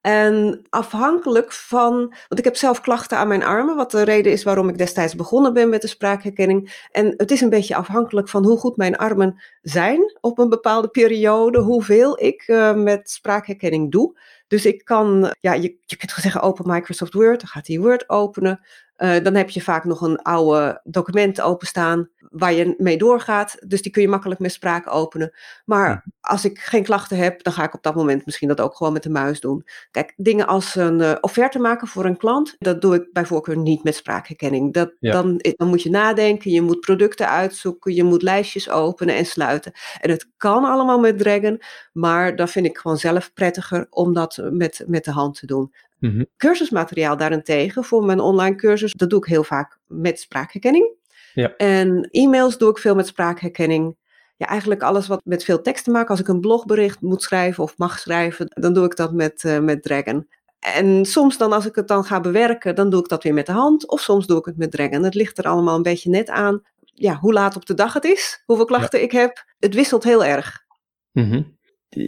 En 0.00 0.66
afhankelijk 0.70 1.52
van, 1.52 1.92
want 1.98 2.38
ik 2.38 2.44
heb 2.44 2.56
zelf 2.56 2.80
klachten 2.80 3.18
aan 3.18 3.28
mijn 3.28 3.42
armen, 3.42 3.76
wat 3.76 3.90
de 3.90 4.02
reden 4.02 4.32
is 4.32 4.42
waarom 4.42 4.68
ik 4.68 4.78
destijds 4.78 5.14
begonnen 5.14 5.52
ben 5.52 5.68
met 5.68 5.80
de 5.80 5.88
spraakherkenning. 5.88 6.86
En 6.90 7.14
het 7.16 7.30
is 7.30 7.40
een 7.40 7.50
beetje 7.50 7.74
afhankelijk 7.74 8.28
van 8.28 8.44
hoe 8.44 8.58
goed 8.58 8.76
mijn 8.76 8.96
armen 8.96 9.42
zijn 9.62 10.18
op 10.20 10.38
een 10.38 10.48
bepaalde 10.48 10.88
periode, 10.88 11.58
hoeveel 11.58 12.22
ik 12.22 12.42
eh, 12.46 12.74
met 12.74 13.10
spraakherkenning 13.10 13.92
doe. 13.92 14.18
Dus 14.48 14.66
ik 14.66 14.84
kan, 14.84 15.34
ja, 15.40 15.52
je, 15.52 15.76
je 15.84 15.96
kunt 15.96 16.10
zeggen 16.10 16.40
open 16.40 16.70
Microsoft 16.72 17.14
Word, 17.14 17.40
dan 17.40 17.48
gaat 17.48 17.66
hij 17.66 17.78
Word 17.78 18.08
openen. 18.08 18.60
Eh, 18.94 19.22
dan 19.22 19.34
heb 19.34 19.50
je 19.50 19.62
vaak 19.62 19.84
nog 19.84 20.00
een 20.00 20.22
oude 20.22 20.80
document 20.84 21.40
openstaan 21.40 22.08
waar 22.30 22.52
je 22.52 22.74
mee 22.78 22.98
doorgaat. 22.98 23.56
Dus 23.66 23.82
die 23.82 23.92
kun 23.92 24.02
je 24.02 24.08
makkelijk 24.08 24.40
met 24.40 24.52
spraak 24.52 24.92
openen. 24.94 25.32
Maar 25.64 26.04
als 26.20 26.44
ik 26.44 26.58
geen 26.58 26.82
klachten 26.82 27.16
heb, 27.16 27.42
dan 27.42 27.52
ga 27.52 27.62
ik 27.64 27.74
op 27.74 27.82
dat 27.82 27.94
moment 27.94 28.24
misschien 28.26 28.48
dat 28.48 28.60
ook 28.60 28.76
gewoon 28.76 28.92
met 28.92 29.02
de 29.02 29.10
muis 29.10 29.40
doen. 29.40 29.66
Kijk, 29.90 30.12
dingen 30.16 30.46
als 30.46 30.74
een 30.74 31.00
eh, 31.00 31.14
offerte 31.20 31.58
maken 31.58 31.88
voor 31.88 32.04
een 32.04 32.16
klant, 32.16 32.54
dat 32.58 32.80
doe 32.80 32.94
ik 32.94 33.12
bij 33.12 33.26
voorkeur 33.26 33.56
niet 33.56 33.84
met 33.84 33.94
spraakherkenning. 33.94 34.72
Dat, 34.72 34.92
Ja. 35.00 35.12
dan, 35.12 35.40
dan 35.56 35.68
moet 35.68 35.82
je 35.82 35.90
nadenken, 35.90 36.50
je 36.50 36.62
moet 36.62 36.80
producten 36.80 37.28
uitzoeken, 37.28 37.94
je 37.94 38.04
moet 38.04 38.22
lijstjes 38.22 38.70
openen 38.70 39.16
en 39.16 39.26
sluiten. 39.26 39.72
En 40.00 40.10
het 40.10 40.28
kan 40.36 40.64
allemaal 40.64 40.98
met 40.98 41.18
Dragon, 41.18 41.60
maar 41.92 42.36
dat 42.36 42.50
vind 42.50 42.66
ik 42.66 42.78
gewoon 42.78 42.98
zelf 42.98 43.32
prettiger 43.32 43.86
om 43.90 44.12
dat 44.12 44.42
met, 44.50 44.84
met 44.86 45.04
de 45.04 45.10
hand 45.10 45.38
te 45.38 45.46
doen. 45.46 45.72
Mhm. 46.04 46.24
Cursusmateriaal 46.36 47.16
daarentegen, 47.16 47.84
voor 47.84 48.04
mijn 48.04 48.20
online 48.20 48.56
cursus, 48.56 48.92
dat 48.92 49.10
doe 49.10 49.18
ik 49.18 49.24
heel 49.24 49.44
vaak 49.44 49.78
met 49.86 50.20
spraakherkenning. 50.20 50.92
Ja. 51.34 51.56
En 51.56 52.08
e-mails 52.10 52.58
doe 52.58 52.70
ik 52.70 52.78
veel 52.78 52.94
met 52.94 53.06
spraakherkenning. 53.06 53.96
Ja, 54.36 54.46
eigenlijk 54.46 54.82
alles 54.82 55.06
wat 55.06 55.20
met 55.24 55.44
veel 55.44 55.62
tekst 55.62 55.84
te 55.84 55.90
maken. 55.90 56.08
Als 56.08 56.20
ik 56.20 56.28
een 56.28 56.40
blogbericht 56.40 57.00
moet 57.00 57.22
schrijven 57.22 57.62
of 57.62 57.78
mag 57.78 57.98
schrijven, 57.98 58.46
dan 58.48 58.72
doe 58.72 58.84
ik 58.84 58.96
dat 58.96 59.12
met, 59.12 59.44
eh, 59.44 59.58
met 59.58 59.82
Dragon. 59.82 60.28
En 60.58 61.04
soms 61.04 61.38
dan 61.38 61.52
als 61.52 61.66
ik 61.66 61.74
het 61.74 61.88
dan 61.88 62.04
ga 62.04 62.20
bewerken, 62.20 62.74
dan 62.74 62.90
doe 62.90 63.00
ik 63.00 63.08
dat 63.08 63.22
weer 63.22 63.34
met 63.34 63.46
de 63.46 63.52
hand. 63.52 63.88
Of 63.88 64.00
soms 64.00 64.26
doe 64.26 64.38
ik 64.38 64.44
het 64.44 64.56
met 64.56 64.70
Dragon. 64.70 65.02
Het 65.02 65.14
ligt 65.14 65.38
er 65.38 65.44
allemaal 65.44 65.76
een 65.76 65.82
beetje 65.82 66.10
net 66.10 66.30
aan 66.30 66.62
ja, 66.94 67.14
hoe 67.14 67.32
laat 67.32 67.56
op 67.56 67.66
de 67.66 67.74
dag 67.74 67.92
het 67.92 68.04
is, 68.04 68.42
hoeveel 68.46 68.64
klachten 68.64 69.02
ik 69.02 69.12
heb. 69.12 69.44
Het 69.58 69.74
wisselt 69.74 70.04
heel 70.04 70.24
erg. 70.24 70.64
Mhm. 71.12 71.42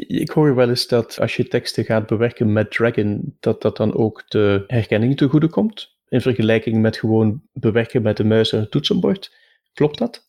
Ik 0.06 0.30
hoor 0.30 0.54
wel 0.54 0.68
eens 0.68 0.86
dat 0.86 1.20
als 1.20 1.36
je 1.36 1.48
teksten 1.48 1.84
gaat 1.84 2.06
bewerken 2.06 2.52
met 2.52 2.70
Dragon, 2.70 3.36
dat 3.40 3.62
dat 3.62 3.76
dan 3.76 3.94
ook 3.94 4.24
de 4.28 4.64
herkenning 4.66 5.16
te 5.16 5.28
goede 5.28 5.48
komt. 5.48 5.94
In 6.08 6.20
vergelijking 6.20 6.80
met 6.80 6.96
gewoon 6.96 7.42
bewerken 7.52 8.02
met 8.02 8.16
de 8.16 8.24
muis 8.24 8.52
en 8.52 8.60
het 8.60 8.70
toetsenbord. 8.70 9.34
Klopt 9.72 9.98
dat? 9.98 10.25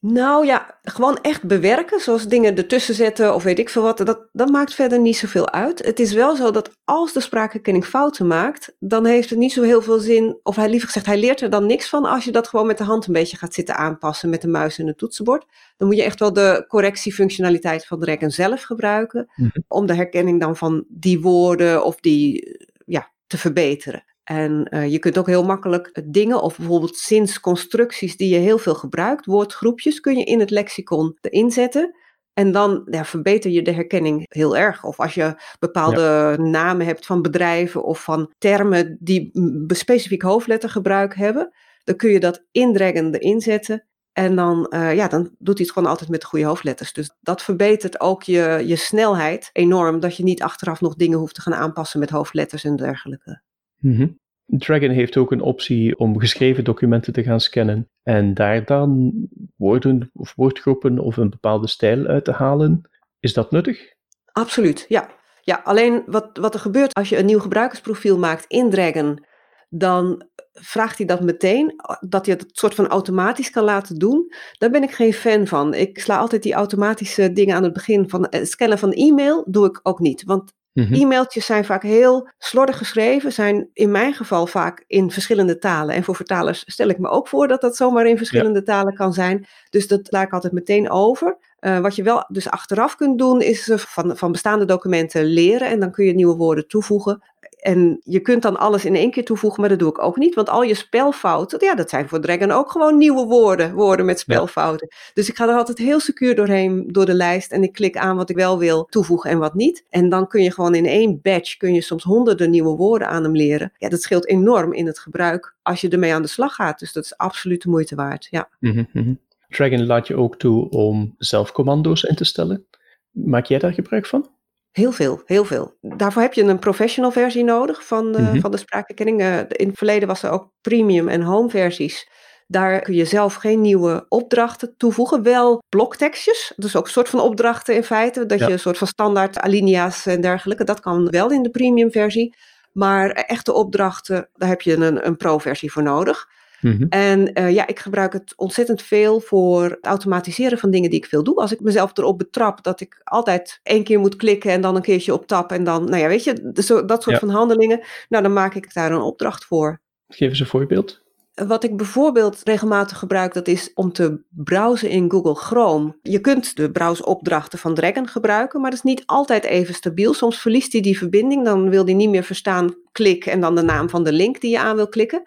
Nou 0.00 0.46
ja, 0.46 0.78
gewoon 0.82 1.18
echt 1.22 1.42
bewerken, 1.42 2.00
zoals 2.00 2.28
dingen 2.28 2.56
ertussen 2.56 2.94
zetten 2.94 3.34
of 3.34 3.42
weet 3.42 3.58
ik 3.58 3.68
veel 3.68 3.82
wat, 3.82 3.98
dat, 3.98 4.28
dat 4.32 4.48
maakt 4.48 4.74
verder 4.74 5.00
niet 5.00 5.16
zoveel 5.16 5.50
uit. 5.50 5.84
Het 5.84 6.00
is 6.00 6.12
wel 6.12 6.36
zo 6.36 6.50
dat 6.50 6.70
als 6.84 7.12
de 7.12 7.20
spraakherkenning 7.20 7.84
fouten 7.86 8.26
maakt, 8.26 8.74
dan 8.78 9.04
heeft 9.06 9.30
het 9.30 9.38
niet 9.38 9.52
zo 9.52 9.62
heel 9.62 9.82
veel 9.82 9.98
zin, 9.98 10.38
of 10.42 10.56
hij 10.56 10.68
liever 10.68 10.86
gezegd, 10.86 11.06
hij 11.06 11.18
leert 11.18 11.40
er 11.40 11.50
dan 11.50 11.66
niks 11.66 11.88
van 11.88 12.04
als 12.04 12.24
je 12.24 12.32
dat 12.32 12.48
gewoon 12.48 12.66
met 12.66 12.78
de 12.78 12.84
hand 12.84 13.06
een 13.06 13.12
beetje 13.12 13.36
gaat 13.36 13.54
zitten 13.54 13.76
aanpassen 13.76 14.30
met 14.30 14.42
de 14.42 14.48
muis 14.48 14.78
en 14.78 14.86
het 14.86 14.98
toetsenbord. 14.98 15.44
Dan 15.76 15.88
moet 15.88 15.96
je 15.96 16.02
echt 16.02 16.18
wel 16.18 16.32
de 16.32 16.64
correctiefunctionaliteit 16.68 17.86
van 17.86 18.00
Dragon 18.00 18.30
zelf 18.30 18.62
gebruiken, 18.62 19.28
Mhm. 19.36 19.50
om 19.68 19.86
de 19.86 19.94
herkenning 19.94 20.40
dan 20.40 20.56
van 20.56 20.84
die 20.88 21.20
woorden 21.20 21.84
of 21.84 22.00
die, 22.00 22.56
ja, 22.86 23.10
te 23.26 23.38
verbeteren. 23.38 24.04
En 24.28 24.64
eh, 24.64 24.92
je 24.92 24.98
kunt 24.98 25.18
ook 25.18 25.26
heel 25.26 25.44
makkelijk 25.44 26.02
dingen 26.04 26.42
of 26.42 26.56
bijvoorbeeld 26.56 26.96
zinsconstructies 26.96 28.16
die 28.16 28.28
je 28.28 28.38
heel 28.38 28.58
veel 28.58 28.74
gebruikt, 28.74 29.26
woordgroepjes, 29.26 30.00
kun 30.00 30.16
je 30.16 30.24
in 30.24 30.40
het 30.40 30.50
lexicon 30.50 31.18
erin 31.20 31.50
zetten. 31.50 31.96
En 32.32 32.52
dan 32.52 32.86
ja, 32.90 33.04
verbeter 33.04 33.50
je 33.50 33.62
de 33.62 33.72
herkenning 33.72 34.26
heel 34.28 34.56
erg. 34.56 34.84
Of 34.84 35.00
als 35.00 35.14
je 35.14 35.42
bepaalde 35.58 36.36
namen 36.40 36.86
hebt 36.86 37.06
van 37.06 37.22
bedrijven 37.22 37.84
of 37.84 38.02
van 38.02 38.32
termen 38.38 38.96
die 39.00 39.30
specifiek 39.66 40.22
hoofdlettergebruik 40.22 41.14
hebben, 41.14 41.54
dan 41.84 41.96
kun 41.96 42.10
je 42.10 42.20
dat 42.20 42.44
in 42.50 42.72
Dragon 42.72 43.14
erin 43.14 43.40
zetten. 43.40 43.86
En 44.12 44.36
dan, 44.36 44.66
eh, 44.66 44.94
ja, 44.94 45.08
dan 45.08 45.22
doet 45.38 45.56
hij 45.56 45.66
het 45.66 45.72
gewoon 45.72 45.88
altijd 45.88 46.10
met 46.10 46.20
de 46.20 46.26
goede 46.26 46.44
hoofdletters. 46.44 46.92
Dus 46.92 47.16
dat 47.20 47.42
verbetert 47.42 48.00
ook 48.00 48.22
je, 48.22 48.62
je 48.66 48.76
snelheid 48.76 49.50
enorm. 49.52 50.00
Dat 50.00 50.16
je 50.16 50.22
niet 50.22 50.42
achteraf 50.42 50.80
nog 50.80 50.94
dingen 50.94 51.18
hoeft 51.18 51.34
te 51.34 51.40
gaan 51.40 51.54
aanpassen 51.54 52.00
met 52.00 52.10
hoofdletters 52.10 52.64
en 52.64 52.76
dergelijke. 52.76 53.46
Mhm. 53.78 54.08
Dragon 54.46 54.90
heeft 54.90 55.16
ook 55.16 55.32
een 55.32 55.40
optie 55.40 55.98
om 55.98 56.18
geschreven 56.18 56.64
documenten 56.64 57.12
te 57.12 57.22
gaan 57.22 57.40
scannen 57.40 57.88
en 58.02 58.34
daar 58.34 58.64
dan 58.64 59.12
woorden 59.56 60.10
of 60.14 60.32
woordgroepen 60.36 60.98
of 60.98 61.16
een 61.16 61.30
bepaalde 61.30 61.68
stijl 61.68 62.06
uit 62.06 62.24
te 62.24 62.32
halen. 62.32 62.90
Is 63.20 63.32
dat 63.32 63.50
nuttig? 63.50 63.94
Absoluut, 64.32 64.84
ja. 64.88 65.16
Ja, 65.40 65.60
alleen 65.64 66.02
wat, 66.06 66.38
wat 66.40 66.54
er 66.54 66.60
gebeurt 66.60 66.94
als 66.94 67.08
je 67.08 67.18
een 67.18 67.26
nieuw 67.26 67.38
gebruikersprofiel 67.38 68.18
maakt 68.18 68.44
in 68.46 68.70
Dragon, 68.70 69.24
dan 69.68 70.26
vraagt 70.52 70.98
hij 70.98 71.06
dat 71.06 71.20
meteen, 71.20 71.74
dat 72.00 72.26
hij 72.26 72.34
het 72.34 72.46
soort 72.52 72.74
van 72.74 72.86
automatisch 72.86 73.50
kan 73.50 73.64
laten 73.64 73.98
doen. 73.98 74.32
Daar 74.58 74.70
ben 74.70 74.82
ik 74.82 74.90
geen 74.90 75.12
fan 75.12 75.46
van. 75.46 75.74
Ik 75.74 75.98
sla 75.98 76.18
altijd 76.18 76.42
die 76.42 76.54
automatische 76.54 77.32
dingen 77.32 77.56
aan 77.56 77.62
het 77.62 77.72
begin 77.72 78.08
van 78.08 78.26
het 78.30 78.48
scannen 78.48 78.78
van 78.78 78.92
e-mail, 78.92 79.44
doe 79.50 79.66
ik 79.66 79.80
ook 79.82 79.98
niet. 79.98 80.24
Want 80.24 80.52
Mhm. 80.72 80.94
E-mailtjes 80.94 81.46
zijn 81.46 81.64
vaak 81.64 81.82
heel 81.82 82.28
slordig 82.38 82.78
geschreven, 82.78 83.32
zijn 83.32 83.70
in 83.72 83.90
mijn 83.90 84.14
geval 84.14 84.46
vaak 84.46 84.84
in 84.86 85.10
verschillende 85.10 85.58
talen. 85.58 85.94
En 85.94 86.04
voor 86.04 86.16
vertalers 86.16 86.62
stel 86.66 86.88
ik 86.88 86.98
me 86.98 87.08
ook 87.08 87.28
voor 87.28 87.48
dat 87.48 87.60
dat 87.60 87.76
zomaar 87.76 88.06
in 88.06 88.16
verschillende 88.16 88.62
talen 88.62 88.94
kan 88.94 89.12
zijn. 89.12 89.46
Dus 89.70 89.88
dat 89.88 90.12
laat 90.12 90.26
ik 90.26 90.32
altijd 90.32 90.52
meteen 90.52 90.90
over. 90.90 91.38
Uh, 91.60 91.78
wat 91.78 91.96
je 91.96 92.02
wel 92.02 92.24
dus 92.28 92.50
achteraf 92.50 92.96
kunt 92.96 93.18
doen, 93.18 93.40
is 93.40 93.70
van, 93.74 94.16
van 94.16 94.32
bestaande 94.32 94.64
documenten 94.64 95.24
leren 95.24 95.68
en 95.68 95.80
dan 95.80 95.90
kun 95.90 96.04
je 96.04 96.14
nieuwe 96.14 96.36
woorden 96.36 96.68
toevoegen. 96.68 97.22
En 97.58 98.00
je 98.04 98.20
kunt 98.20 98.42
dan 98.42 98.56
alles 98.56 98.84
in 98.84 98.94
één 98.94 99.10
keer 99.10 99.24
toevoegen, 99.24 99.60
maar 99.60 99.68
dat 99.68 99.78
doe 99.78 99.88
ik 99.88 100.02
ook 100.02 100.16
niet. 100.16 100.34
Want 100.34 100.48
al 100.48 100.62
je 100.62 100.74
spelfouten, 100.74 101.64
ja, 101.64 101.74
dat 101.74 101.90
zijn 101.90 102.08
voor 102.08 102.20
Dragon 102.20 102.50
ook 102.50 102.70
gewoon 102.70 102.98
nieuwe 102.98 103.26
woorden. 103.26 103.74
Woorden 103.74 104.06
met 104.06 104.18
spelfouten. 104.18 104.86
Ja. 104.90 104.96
Dus 105.14 105.28
ik 105.28 105.36
ga 105.36 105.48
er 105.48 105.54
altijd 105.54 105.78
heel 105.78 106.00
secuur 106.00 106.34
doorheen, 106.34 106.84
door 106.86 107.06
de 107.06 107.14
lijst. 107.14 107.52
En 107.52 107.62
ik 107.62 107.72
klik 107.72 107.96
aan 107.96 108.16
wat 108.16 108.30
ik 108.30 108.36
wel 108.36 108.58
wil 108.58 108.84
toevoegen 108.84 109.30
en 109.30 109.38
wat 109.38 109.54
niet. 109.54 109.84
En 109.90 110.08
dan 110.08 110.28
kun 110.28 110.42
je 110.42 110.52
gewoon 110.52 110.74
in 110.74 110.86
één 110.86 111.20
batch, 111.22 111.56
kun 111.56 111.74
je 111.74 111.80
soms 111.80 112.02
honderden 112.02 112.50
nieuwe 112.50 112.76
woorden 112.76 113.08
aan 113.08 113.22
hem 113.22 113.36
leren. 113.36 113.72
Ja, 113.78 113.88
dat 113.88 114.02
scheelt 114.02 114.26
enorm 114.28 114.72
in 114.72 114.86
het 114.86 114.98
gebruik 114.98 115.56
als 115.62 115.80
je 115.80 115.88
ermee 115.88 116.14
aan 116.14 116.22
de 116.22 116.28
slag 116.28 116.54
gaat. 116.54 116.78
Dus 116.78 116.92
dat 116.92 117.04
is 117.04 117.16
absoluut 117.16 117.62
de 117.62 117.68
moeite 117.68 117.94
waard, 117.94 118.26
ja. 118.30 118.48
Mm 118.60 118.88
-hmm. 118.92 119.18
Dragon 119.48 119.86
laat 119.86 120.06
je 120.06 120.16
ook 120.16 120.36
toe 120.36 120.68
om 120.68 121.14
zelf 121.18 121.52
commando's 121.52 122.02
in 122.02 122.14
te 122.14 122.24
stellen. 122.24 122.66
Maak 123.10 123.46
jij 123.46 123.58
daar 123.58 123.72
gebruik 123.72 124.06
van? 124.06 124.28
Heel 124.72 124.92
veel, 124.92 125.22
heel 125.24 125.44
veel. 125.44 125.76
Daarvoor 125.80 126.22
heb 126.22 126.34
je 126.34 126.42
een 126.42 126.58
professional 126.58 127.10
versie 127.10 127.44
nodig 127.44 127.86
van, 127.86 128.20
uh, 128.20 128.40
van 128.40 128.50
de 128.50 128.56
spraakherkenning. 128.56 129.20
Uh, 129.20 129.38
in 129.38 129.68
het 129.68 129.78
verleden 129.78 130.08
was 130.08 130.22
er 130.22 130.30
ook 130.30 130.50
premium 130.60 131.08
en 131.08 131.22
home 131.22 131.48
versies. 131.48 132.08
Daar 132.46 132.80
kun 132.80 132.94
je 132.94 133.04
zelf 133.04 133.34
geen 133.34 133.60
nieuwe 133.60 134.06
opdrachten 134.08 134.74
toevoegen. 134.76 135.22
Wel 135.22 135.62
bloktekstjes, 135.68 136.52
dus 136.56 136.76
ook 136.76 136.84
een 136.84 136.90
soort 136.90 137.08
van 137.08 137.20
opdrachten 137.20 137.74
in 137.74 137.84
feite. 137.84 138.26
Dat 138.26 138.38
je 138.38 138.52
een 138.52 138.58
soort 138.58 138.78
van 138.78 138.86
standaard 138.86 139.38
alinea's 139.38 140.06
en 140.06 140.20
dergelijke. 140.20 140.64
Dat 140.64 140.80
kan 140.80 141.10
wel 141.10 141.30
in 141.30 141.42
de 141.42 141.50
premium 141.50 141.90
versie. 141.90 142.36
Maar 142.72 143.10
echte 143.10 143.52
opdrachten, 143.52 144.28
daar 144.34 144.48
heb 144.48 144.60
je 144.60 144.76
een, 144.76 145.06
een 145.06 145.16
pro-versie 145.16 145.72
voor 145.72 145.82
nodig. 145.82 146.28
Mhm. 146.60 146.86
En 146.88 147.40
uh, 147.40 147.50
ja, 147.50 147.66
ik 147.66 147.78
gebruik 147.78 148.12
het 148.12 148.32
ontzettend 148.36 148.82
veel 148.82 149.20
voor 149.20 149.64
het 149.64 149.86
automatiseren 149.86 150.58
van 150.58 150.70
dingen 150.70 150.90
die 150.90 150.98
ik 150.98 151.06
veel 151.06 151.24
doe. 151.24 151.36
Als 151.36 151.52
ik 151.52 151.60
mezelf 151.60 151.96
erop 151.96 152.18
betrap 152.18 152.62
dat 152.64 152.80
ik 152.80 153.00
altijd 153.04 153.60
één 153.62 153.84
keer 153.84 153.98
moet 153.98 154.16
klikken 154.16 154.50
en 154.50 154.60
dan 154.60 154.76
een 154.76 154.82
keertje 154.82 155.12
op 155.12 155.26
tap 155.26 155.52
en 155.52 155.64
dan, 155.64 155.84
nou 155.84 156.02
ja, 156.02 156.08
weet 156.08 156.24
je, 156.24 156.50
dat 156.86 157.02
soort 157.02 157.18
van 157.18 157.28
handelingen. 157.28 157.80
Nou, 158.08 158.22
dan 158.22 158.32
maak 158.32 158.54
ik 158.54 158.74
daar 158.74 158.92
een 158.92 159.00
opdracht 159.00 159.44
voor. 159.44 159.80
Geef 160.08 160.28
eens 160.28 160.40
een 160.40 160.46
voorbeeld. 160.46 161.06
Wat 161.46 161.64
ik 161.64 161.76
bijvoorbeeld 161.76 162.40
regelmatig 162.44 162.98
gebruik, 162.98 163.34
dat 163.34 163.48
is 163.48 163.70
om 163.74 163.92
te 163.92 164.22
browsen 164.28 164.90
in 164.90 165.10
Google 165.10 165.34
Chrome. 165.34 165.96
Je 166.02 166.20
kunt 166.20 166.56
de 166.56 166.70
browseopdrachten 166.70 167.58
van 167.58 167.74
Dragon 167.74 168.08
gebruiken, 168.08 168.60
maar 168.60 168.70
dat 168.70 168.78
is 168.78 168.84
niet 168.84 169.02
altijd 169.06 169.44
even 169.44 169.74
stabiel. 169.74 170.14
Soms 170.14 170.40
verliest 170.40 170.72
hij 170.72 170.80
die 170.80 170.98
verbinding, 170.98 171.44
dan 171.44 171.70
wil 171.70 171.84
hij 171.84 171.94
niet 171.94 172.10
meer 172.10 172.22
verstaan 172.22 172.74
klik 172.92 173.26
en 173.26 173.40
dan 173.40 173.54
de 173.54 173.62
naam 173.62 173.88
van 173.88 174.04
de 174.04 174.12
link 174.12 174.40
die 174.40 174.50
je 174.50 174.58
aan 174.58 174.76
wil 174.76 174.88
klikken. 174.88 175.22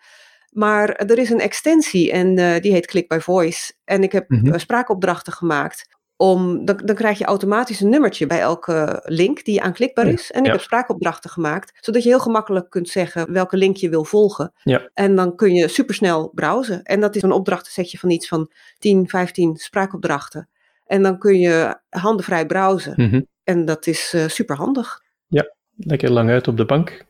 Maar 0.52 0.90
er 0.90 1.18
is 1.18 1.30
een 1.30 1.40
extensie 1.40 2.12
en 2.12 2.38
uh, 2.38 2.60
die 2.60 2.72
heet 2.72 2.88
Click 2.88 3.08
by 3.08 3.20
Voice. 3.20 3.74
En 3.84 4.04
ik 4.04 4.12
heb 4.12 4.30
mm 4.30 4.60
spraakopdrachten 4.60 5.34
gemaakt. 5.34 6.00
Om, 6.16 6.66
dan, 6.66 6.82
dan 6.86 6.96
krijg 6.96 7.18
je 7.18 7.26
automatisch 7.26 7.82
een 7.82 7.90
nummertje 7.90 8.28
bij 8.28 8.40
elke 8.40 9.02
link 9.06 9.44
die 9.46 9.62
aanklikbaar 9.62 10.08
is. 10.08 10.32
En 10.32 10.44
ik 10.44 10.52
heb 10.52 10.62
spraakopdrachten 10.62 11.30
gemaakt, 11.30 11.78
zodat 11.80 12.04
je 12.04 12.10
heel 12.10 12.20
gemakkelijk 12.20 12.70
kunt 12.70 12.90
zeggen 12.90 13.34
welke 13.34 13.58
link 13.58 13.76
je 13.76 13.90
wil 13.90 14.04
volgen. 14.04 14.54
Ja. 14.64 14.90
En 14.94 15.16
dan 15.16 15.36
kun 15.36 15.54
je 15.54 15.68
supersnel 15.68 16.32
browsen. 16.34 16.84
En 16.84 17.00
dat 17.00 17.16
is 17.16 17.22
een 17.22 17.32
opdrachtensetje 17.32 17.98
van 17.98 18.10
iets 18.10 18.28
van 18.28 18.52
10, 18.78 19.10
15 19.10 19.56
spraakopdrachten. 19.56 20.50
En 20.86 21.04
dan 21.04 21.18
kun 21.18 21.40
je 21.40 21.80
handenvrij 21.90 22.46
browsen. 22.46 22.94
Mhm. 22.96 23.22
En 23.44 23.66
dat 23.66 23.88
is 23.88 24.14
uh, 24.16 24.28
super 24.28 24.56
handig. 24.56 25.02
Ja, 25.28 25.56
lekker 25.78 26.12
lang 26.12 26.30
uit 26.30 26.48
op 26.48 26.58
de 26.58 26.66
bank. 26.66 27.06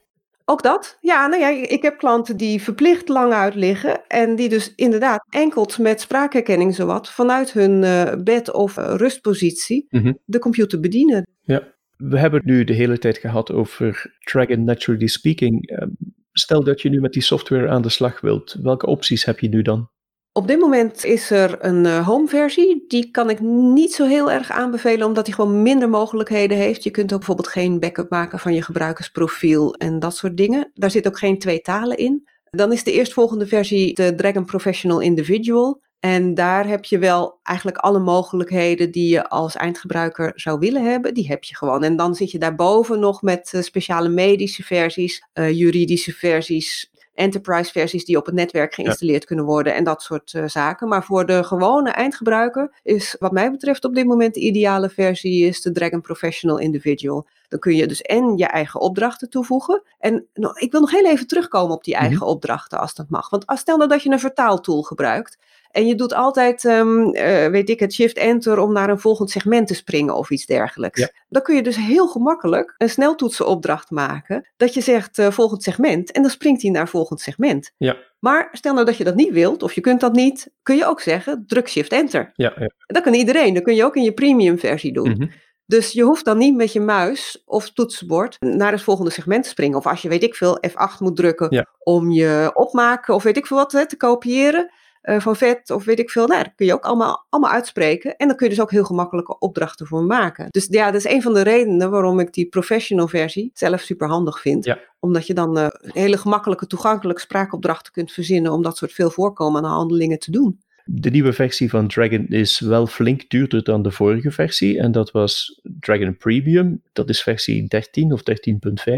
Ook 0.52 0.64
dat. 0.64 0.98
Ja, 1.02 1.28
nou 1.28 1.42
ja, 1.42 1.48
ik 1.50 1.82
heb 1.82 1.98
klanten 1.98 2.38
die 2.38 2.62
verplicht 2.62 3.08
lang 3.10 3.34
uit 3.34 3.56
liggen 3.56 4.08
en 4.08 4.36
die 4.36 4.50
dus 4.50 4.76
inderdaad 4.76 5.26
enkel 5.30 5.70
met 5.80 6.02
spraakherkenning 6.02 6.76
zowat 6.76 7.12
vanuit 7.12 7.52
hun 7.52 7.84
uh, 7.84 8.14
bed 8.24 8.52
of 8.54 8.78
uh, 8.78 8.94
rustpositie 8.98 9.86
Mhm. 9.90 10.14
de 10.26 10.40
computer 10.40 10.80
bedienen. 10.80 11.28
Ja, 11.42 11.74
we 11.98 12.20
hebben 12.20 12.40
het 12.40 12.50
nu 12.50 12.64
de 12.64 12.74
hele 12.74 12.98
tijd 12.98 13.18
gehad 13.18 13.52
over 13.52 14.16
Dragon 14.20 14.64
Naturally 14.64 15.08
Speaking. 15.08 15.72
Uh, 15.72 15.88
stel 16.32 16.64
dat 16.64 16.82
je 16.82 16.90
nu 16.90 17.00
met 17.00 17.14
die 17.14 17.22
software 17.22 17.70
aan 17.70 17.82
de 17.82 17.90
slag 17.90 18.22
wilt, 18.22 18.58
welke 18.62 18.86
opties 18.86 19.26
heb 19.26 19.40
je 19.40 19.50
nu 19.50 19.62
dan? 19.62 19.90
Op 20.34 20.48
dit 20.48 20.60
moment 20.60 21.06
is 21.06 21.30
er 21.30 21.66
een 21.66 21.86
uh, 21.86 22.08
home 22.08 22.28
versie. 22.28 22.86
Die 22.88 23.12
kan 23.12 23.30
ik 23.30 23.40
niet 23.40 23.94
zo 23.94 24.06
heel 24.06 24.32
erg 24.32 24.52
aanbevelen, 24.52 25.08
omdat 25.08 25.26
die 25.26 25.34
gewoon 25.34 25.62
minder 25.62 25.90
mogelijkheden 25.90 26.58
heeft. 26.58 26.84
Je 26.84 26.92
kunt 26.92 27.12
ook 27.12 27.18
bijvoorbeeld 27.18 27.48
geen 27.48 27.80
backup 27.80 28.10
maken 28.10 28.40
van 28.40 28.54
je 28.54 28.62
gebruikersprofiel 28.62 29.74
en 29.74 30.00
dat 30.00 30.16
soort 30.16 30.38
dingen. 30.38 30.72
Daar 30.74 30.92
zit 30.92 31.08
ook 31.08 31.18
geen 31.18 31.40
twee 31.40 31.62
talen 31.62 31.98
in. 31.98 32.28
Dan 32.50 32.72
is 32.72 32.84
de 32.84 32.92
eerstvolgende 32.92 33.48
versie 33.48 33.94
de 33.94 34.16
Dragon 34.16 34.46
Professional 34.46 35.00
Individual. 35.00 35.82
En 36.00 36.34
daar 36.34 36.68
heb 36.68 36.86
je 36.86 36.98
wel 36.98 37.40
eigenlijk 37.44 37.78
alle 37.78 38.00
mogelijkheden 38.00 38.92
die 38.92 39.10
je 39.10 39.30
als 39.30 39.56
eindgebruiker 39.56 40.32
zou 40.36 40.60
willen 40.60 40.84
hebben. 40.84 41.14
Die 41.14 41.28
heb 41.28 41.44
je 41.44 41.56
gewoon. 41.56 41.84
En 41.84 41.96
dan 41.96 42.16
zit 42.16 42.32
je 42.32 42.40
daarboven 42.40 43.00
nog 43.00 43.22
met 43.22 43.52
uh, 43.56 43.62
speciale 43.62 44.10
medische 44.10 44.64
versies, 44.64 45.28
uh, 45.34 45.52
juridische 45.52 46.12
versies, 46.12 46.92
enterprise 47.14 47.72
versies 47.72 48.06
die 48.06 48.18
op 48.18 48.26
het 48.26 48.36
netwerk 48.36 48.74
geïnstalleerd 48.74 49.22
ja. 49.22 49.28
kunnen 49.28 49.46
worden 49.46 49.76
en 49.76 49.84
dat 49.84 50.02
soort 50.02 50.34
uh, 50.34 50.44
zaken. 50.48 50.88
Maar 50.88 51.04
voor 51.04 51.26
de 51.26 51.44
gewone 51.44 51.90
eindgebruiker 51.90 52.80
is 52.84 53.16
wat 53.20 53.32
mij 53.32 53.52
betreft 53.52 53.86
op 53.86 53.96
dit 53.96 54.06
moment 54.06 54.34
de 54.34 54.40
ideale 54.40 54.90
versie 54.90 55.46
is 55.46 55.62
de 55.62 55.72
Dragon 55.72 56.02
Professional 56.02 56.58
Individual. 56.58 57.28
Dan 57.48 57.60
kun 57.60 57.76
je 57.76 57.88
dus 57.88 58.02
en 58.02 58.38
je 58.38 58.46
eigen 58.46 58.80
opdrachten 58.80 59.30
toevoegen. 59.30 59.84
En 60.00 60.28
nou, 60.34 60.60
ik 60.60 60.72
wil 60.72 60.82
nog 60.82 60.92
heel 60.92 61.06
even 61.06 61.28
terugkomen 61.28 61.76
op 61.76 61.84
die 61.84 61.96
eigen 61.96 62.16
mm 62.16 62.22
-hmm. 62.22 62.30
opdrachten 62.32 62.80
als 62.80 62.94
dat 62.94 63.10
mag. 63.10 63.30
Want 63.30 63.46
als 63.46 63.60
stel 63.60 63.78
nou 63.78 63.90
dat 63.90 64.04
je 64.04 64.10
een 64.10 64.20
vertaaltool 64.20 64.82
gebruikt. 64.82 65.38
En 65.72 65.88
je 65.88 65.96
doet 65.96 66.14
altijd, 66.14 66.64
um, 66.64 67.16
uh, 67.16 67.48
weet 67.48 67.70
ik 67.70 67.80
het, 67.80 67.94
shift-enter 67.94 68.60
om 68.60 68.74
naar 68.74 68.90
een 68.90 69.00
volgend 69.00 69.30
segment 69.30 69.68
te 69.68 69.74
springen 69.74 70.16
of 70.16 70.30
iets 70.30 70.46
dergelijks. 70.46 71.00
Ja. 71.00 71.10
Dan 71.30 71.42
kun 71.42 71.56
je 71.56 71.64
dus 71.64 71.76
heel 71.76 72.08
gemakkelijk 72.08 72.76
een 72.78 72.90
sneltoetsenopdracht 72.90 73.90
maken. 73.90 74.50
Dat 74.58 74.74
je 74.74 74.82
zegt 74.82 75.18
uh, 75.18 75.32
volgend 75.32 75.64
segment 75.64 76.12
en 76.12 76.22
dan 76.22 76.32
springt 76.32 76.62
hij 76.62 76.72
naar 76.72 76.88
volgend 76.88 77.20
segment. 77.20 77.72
Ja. 77.78 77.98
Maar 78.20 78.50
stel 78.52 78.74
nou 78.74 78.86
dat 78.86 78.98
je 78.98 79.04
dat 79.04 79.16
niet 79.16 79.32
wilt 79.32 79.64
of 79.64 79.74
je 79.74 79.82
kunt 79.82 80.00
dat 80.00 80.14
niet, 80.14 80.52
kun 80.64 80.76
je 80.76 80.86
ook 80.86 81.02
zeggen 81.02 81.44
druk 81.48 81.70
shift-enter. 81.70 82.32
Ja, 82.36 82.54
ja. 82.60 82.72
Dat 82.88 83.04
kan 83.04 83.14
iedereen, 83.14 83.54
dat 83.54 83.64
kun 83.64 83.76
je 83.76 83.86
ook 83.86 83.96
in 83.96 84.04
je 84.04 84.14
premium 84.14 84.60
versie 84.60 84.94
doen. 84.94 85.10
Mm 85.10 85.16
-hmm. 85.18 85.32
Dus 85.72 85.92
je 85.92 86.04
hoeft 86.04 86.26
dan 86.26 86.38
niet 86.38 86.56
met 86.56 86.74
je 86.74 86.80
muis 86.80 87.42
of 87.46 87.70
toetsenbord 87.70 88.38
naar 88.40 88.72
het 88.72 88.82
volgende 88.82 89.12
segment 89.12 89.44
te 89.44 89.50
springen. 89.50 89.78
Of 89.78 89.88
als 89.88 90.02
je, 90.02 90.10
weet 90.10 90.24
ik 90.24 90.36
veel, 90.36 90.60
F8 90.68 90.98
moet 91.00 91.16
drukken 91.16 91.48
ja. 91.50 91.66
om 91.80 92.12
je 92.12 92.52
opmaken 92.54 93.14
of 93.14 93.24
weet 93.24 93.38
ik 93.38 93.48
veel 93.48 93.58
wat 93.58 93.72
hè, 93.72 93.88
te 93.88 93.98
kopiëren 93.98 94.72
uh, 95.04 95.20
van 95.20 95.36
vet 95.36 95.70
of 95.70 95.86
weet 95.86 96.00
ik 96.00 96.10
veel. 96.10 96.28
Nou, 96.28 96.44
dat 96.44 96.56
kun 96.56 96.66
je 96.66 96.74
ook 96.74 96.84
allemaal, 96.84 97.26
allemaal 97.30 97.52
uitspreken. 97.52 98.16
En 98.16 98.28
dan 98.28 98.36
kun 98.36 98.48
je 98.48 98.54
dus 98.54 98.64
ook 98.64 98.72
heel 98.72 98.84
gemakkelijke 98.84 99.40
opdrachten 99.40 99.88
voor 99.88 100.04
maken. 100.04 100.48
Dus 100.50 100.68
ja, 100.70 100.92
dat 100.92 101.06
is 101.06 101.12
een 101.12 101.22
van 101.22 101.34
de 101.34 101.42
redenen 101.42 101.92
waarom 101.92 102.20
ik 102.20 102.34
die 102.34 102.50
professional 102.50 103.08
versie 103.08 103.52
zelf 103.54 103.82
super 103.82 104.08
handig 104.08 104.42
vind. 104.42 104.66
Ja. 104.66 104.80
Omdat 105.00 105.28
je 105.28 105.34
dan 105.34 105.58
uh, 105.58 105.68
hele 105.82 106.18
gemakkelijke, 106.18 106.68
toegankelijke 106.68 107.22
spraakopdrachten 107.22 107.92
kunt 107.92 108.12
verzinnen 108.12 108.52
om 108.52 108.62
dat 108.62 108.78
soort 108.78 108.94
veel 108.94 109.10
voorkomende 109.10 109.68
handelingen 109.68 110.20
te 110.20 110.32
doen. 110.32 110.60
De 110.86 111.10
nieuwe 111.10 111.34
versie 111.34 111.70
van 111.70 111.88
Dragon 111.88 112.28
is 112.28 112.60
wel 112.60 112.88
flink 112.88 113.30
duurder 113.30 113.64
dan 113.64 113.82
de 113.82 113.92
vorige 113.92 114.32
versie. 114.32 114.80
En 114.80 114.92
dat 114.92 115.12
was 115.12 115.62
Dragon 115.80 116.18
Premium. 116.18 116.82
Dat 116.94 117.10
is 117.10 117.22
versie 117.22 117.68
13 117.68 118.14
of 118.14 118.22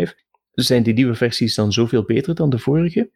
13.5. 0.05 0.11
Zijn 0.53 0.83
die 0.83 0.93
nieuwe 0.93 1.15
versies 1.15 1.55
dan 1.55 1.71
zoveel 1.71 2.03
beter 2.03 2.35
dan 2.35 2.49
de 2.49 2.59
vorige? 2.59 3.09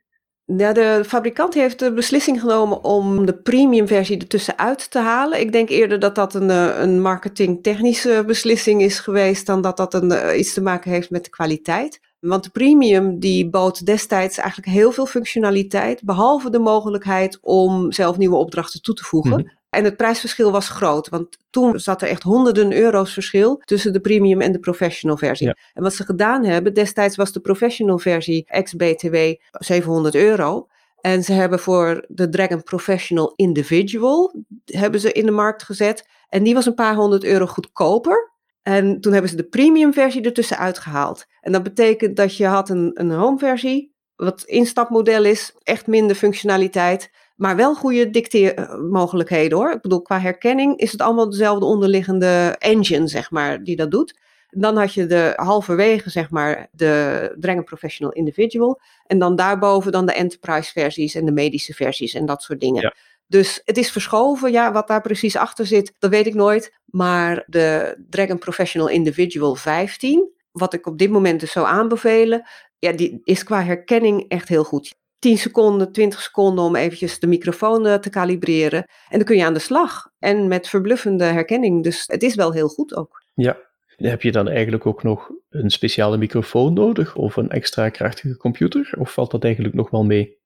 Ja, 0.56 0.74
de 0.74 1.04
fabrikant 1.06 1.54
heeft 1.54 1.80
de 1.80 1.94
beslissing 1.94 2.40
genomen 2.40 2.84
om 2.84 3.26
de 3.26 3.38
premium 3.38 3.88
versie 3.88 4.20
ertussenuit 4.20 4.92
te 4.92 5.00
halen. 5.00 5.40
Ik 5.40 5.52
denk 5.52 5.70
eerder 5.70 6.00
dat 6.00 6.16
dat 6.16 6.34
een, 6.34 6.50
een 6.82 7.02
marketingtechnische 7.02 8.24
beslissing 8.28 8.82
is 8.82 9.00
geweest 9.00 9.46
dan 9.46 9.62
dat 9.62 9.78
dat 9.78 9.94
een, 9.94 10.40
iets 10.40 10.54
te 10.54 10.62
maken 10.62 10.92
heeft 10.92 11.10
met 11.10 11.24
de 11.24 11.30
kwaliteit. 11.30 12.00
Want 12.20 12.44
de 12.44 12.50
premium 12.50 13.20
die 13.20 13.50
bood 13.50 13.86
destijds 13.86 14.38
eigenlijk 14.38 14.70
heel 14.70 14.92
veel 14.92 15.06
functionaliteit, 15.06 16.04
behalve 16.04 16.50
de 16.50 16.60
mogelijkheid 16.60 17.38
om 17.42 17.92
zelf 17.92 18.18
nieuwe 18.18 18.36
opdrachten 18.36 18.82
toe 18.82 18.96
te 18.96 19.04
voegen. 19.04 19.32
Mm 19.32 19.38
-hmm. 19.38 19.56
En 19.70 19.84
het 19.84 19.98
prijsverschil 19.98 20.52
was 20.52 20.70
groot, 20.70 21.10
want 21.10 21.38
toen 21.50 21.80
zat 21.80 22.02
er 22.02 22.08
echt 22.08 22.24
honderden 22.24 22.74
euro's 22.74 23.14
verschil 23.14 23.62
tussen 23.66 23.94
de 23.94 24.00
premium 24.00 24.42
en 24.42 24.52
de 24.52 24.60
professional 24.60 25.18
versie. 25.18 25.48
Ja. 25.48 25.58
En 25.74 25.84
wat 25.84 25.94
ze 25.94 26.04
gedaan 26.04 26.44
hebben, 26.44 26.74
destijds 26.74 27.16
was 27.16 27.32
de 27.32 27.40
professional 27.40 27.98
versie 28.00 28.46
ex-BTW 28.48 29.16
700 29.52 30.16
euro. 30.16 30.68
En 31.02 31.24
ze 31.24 31.34
hebben 31.34 31.60
voor 31.60 32.06
de 32.08 32.30
Dragon 32.30 32.64
Professional 32.64 33.34
Individual, 33.36 34.36
hebben 34.66 35.00
ze 35.00 35.12
in 35.12 35.26
de 35.26 35.32
markt 35.32 35.64
gezet. 35.64 36.08
En 36.30 36.44
die 36.44 36.54
was 36.54 36.66
een 36.66 36.74
paar 36.74 36.96
honderd 36.96 37.24
euro 37.24 37.46
goedkoper. 37.46 38.32
En 38.68 39.02
toen 39.02 39.12
hebben 39.12 39.30
ze 39.30 39.38
de 39.38 39.48
premium 39.48 39.94
versie 39.94 40.22
ertussen 40.22 40.58
uitgehaald. 40.58 41.26
En 41.42 41.52
dat 41.52 41.64
betekent 41.64 42.16
dat 42.16 42.38
je 42.38 42.46
had 42.46 42.70
een, 42.70 42.92
een 42.94 43.12
home 43.12 43.38
versie, 43.38 43.96
wat 44.16 44.44
instapmodel 44.44 45.26
is, 45.26 45.56
echt 45.64 45.88
minder 45.88 46.16
functionaliteit. 46.16 47.12
Maar 47.36 47.56
wel 47.56 47.76
goede 47.76 48.10
dicteermogelijkheden 48.10 49.58
hoor. 49.58 49.72
Ik 49.72 49.82
bedoel, 49.82 50.02
qua 50.02 50.20
herkenning 50.20 50.78
is 50.78 50.92
het 50.92 51.02
allemaal 51.02 51.30
dezelfde 51.30 51.66
onderliggende 51.66 52.56
engine, 52.58 53.08
zeg 53.08 53.32
maar, 53.32 53.64
die 53.64 53.76
dat 53.76 53.92
doet. 53.92 54.20
Dan 54.50 54.78
had 54.78 54.94
je 54.94 55.06
de 55.06 55.34
halverwege, 55.36 56.10
zeg 56.10 56.30
maar, 56.30 56.68
de 56.72 57.36
Dragon 57.40 57.64
Professional 57.64 58.14
Individual. 58.14 58.82
En 59.06 59.20
dan 59.20 59.36
daarboven 59.36 59.92
dan 59.92 60.06
de 60.06 60.14
enterprise 60.14 60.72
versies 60.72 61.16
en 61.16 61.26
de 61.26 61.32
medische 61.32 61.74
versies 61.74 62.14
en 62.14 62.26
dat 62.26 62.44
soort 62.44 62.60
dingen. 62.60 62.82
Ja. 62.82 62.96
Dus 63.28 63.62
het 63.66 63.78
is 63.78 63.92
verschoven. 63.92 64.52
Ja, 64.52 64.72
wat 64.72 64.88
daar 64.88 65.02
precies 65.02 65.36
achter 65.36 65.66
zit, 65.66 65.94
dat 66.00 66.12
weet 66.12 66.28
ik 66.28 66.34
nooit. 66.34 66.80
Maar 66.86 67.44
de 67.46 67.98
Dragon 68.10 68.38
Professional 68.38 68.90
Individual 68.90 69.56
15, 69.56 70.32
wat 70.52 70.74
ik 70.74 70.86
op 70.88 70.98
dit 70.98 71.10
moment 71.10 71.40
dus 71.40 71.52
zou 71.52 71.68
aanbevelen, 71.68 72.48
ja, 72.80 72.92
die 72.92 73.22
is 73.24 73.44
qua 73.44 73.64
herkenning 73.64 74.26
echt 74.28 74.48
heel 74.48 74.64
goed. 74.64 74.96
10 75.20 75.38
seconden, 75.38 75.92
20 75.92 76.22
seconden 76.22 76.64
om 76.64 76.76
eventjes 76.76 77.20
de 77.20 77.28
microfoon 77.28 78.00
te 78.00 78.10
kalibreren. 78.10 78.84
En 79.10 79.18
dan 79.18 79.24
kun 79.24 79.38
je 79.38 79.46
aan 79.46 79.54
de 79.54 79.60
slag. 79.60 80.10
En 80.20 80.48
met 80.48 80.70
verbluffende 80.70 81.24
herkenning. 81.24 81.84
Dus 81.84 82.04
het 82.06 82.24
is 82.24 82.36
wel 82.36 82.52
heel 82.52 82.68
goed 82.68 82.96
ook. 82.96 83.24
Ja. 83.34 83.58
Heb 83.98 84.22
je 84.22 84.32
dan 84.32 84.48
eigenlijk 84.48 84.86
ook 84.86 85.04
nog 85.04 85.32
een 85.50 85.70
speciale 85.70 86.18
microfoon 86.18 86.74
nodig? 86.74 87.16
Of 87.16 87.36
een 87.36 87.50
extra 87.50 87.90
krachtige 87.90 88.38
computer? 88.38 88.94
Of 89.00 89.14
valt 89.14 89.32
dat 89.32 89.44
eigenlijk 89.44 89.74
nog 89.74 89.90
wel 89.90 90.06
mee? 90.06 90.37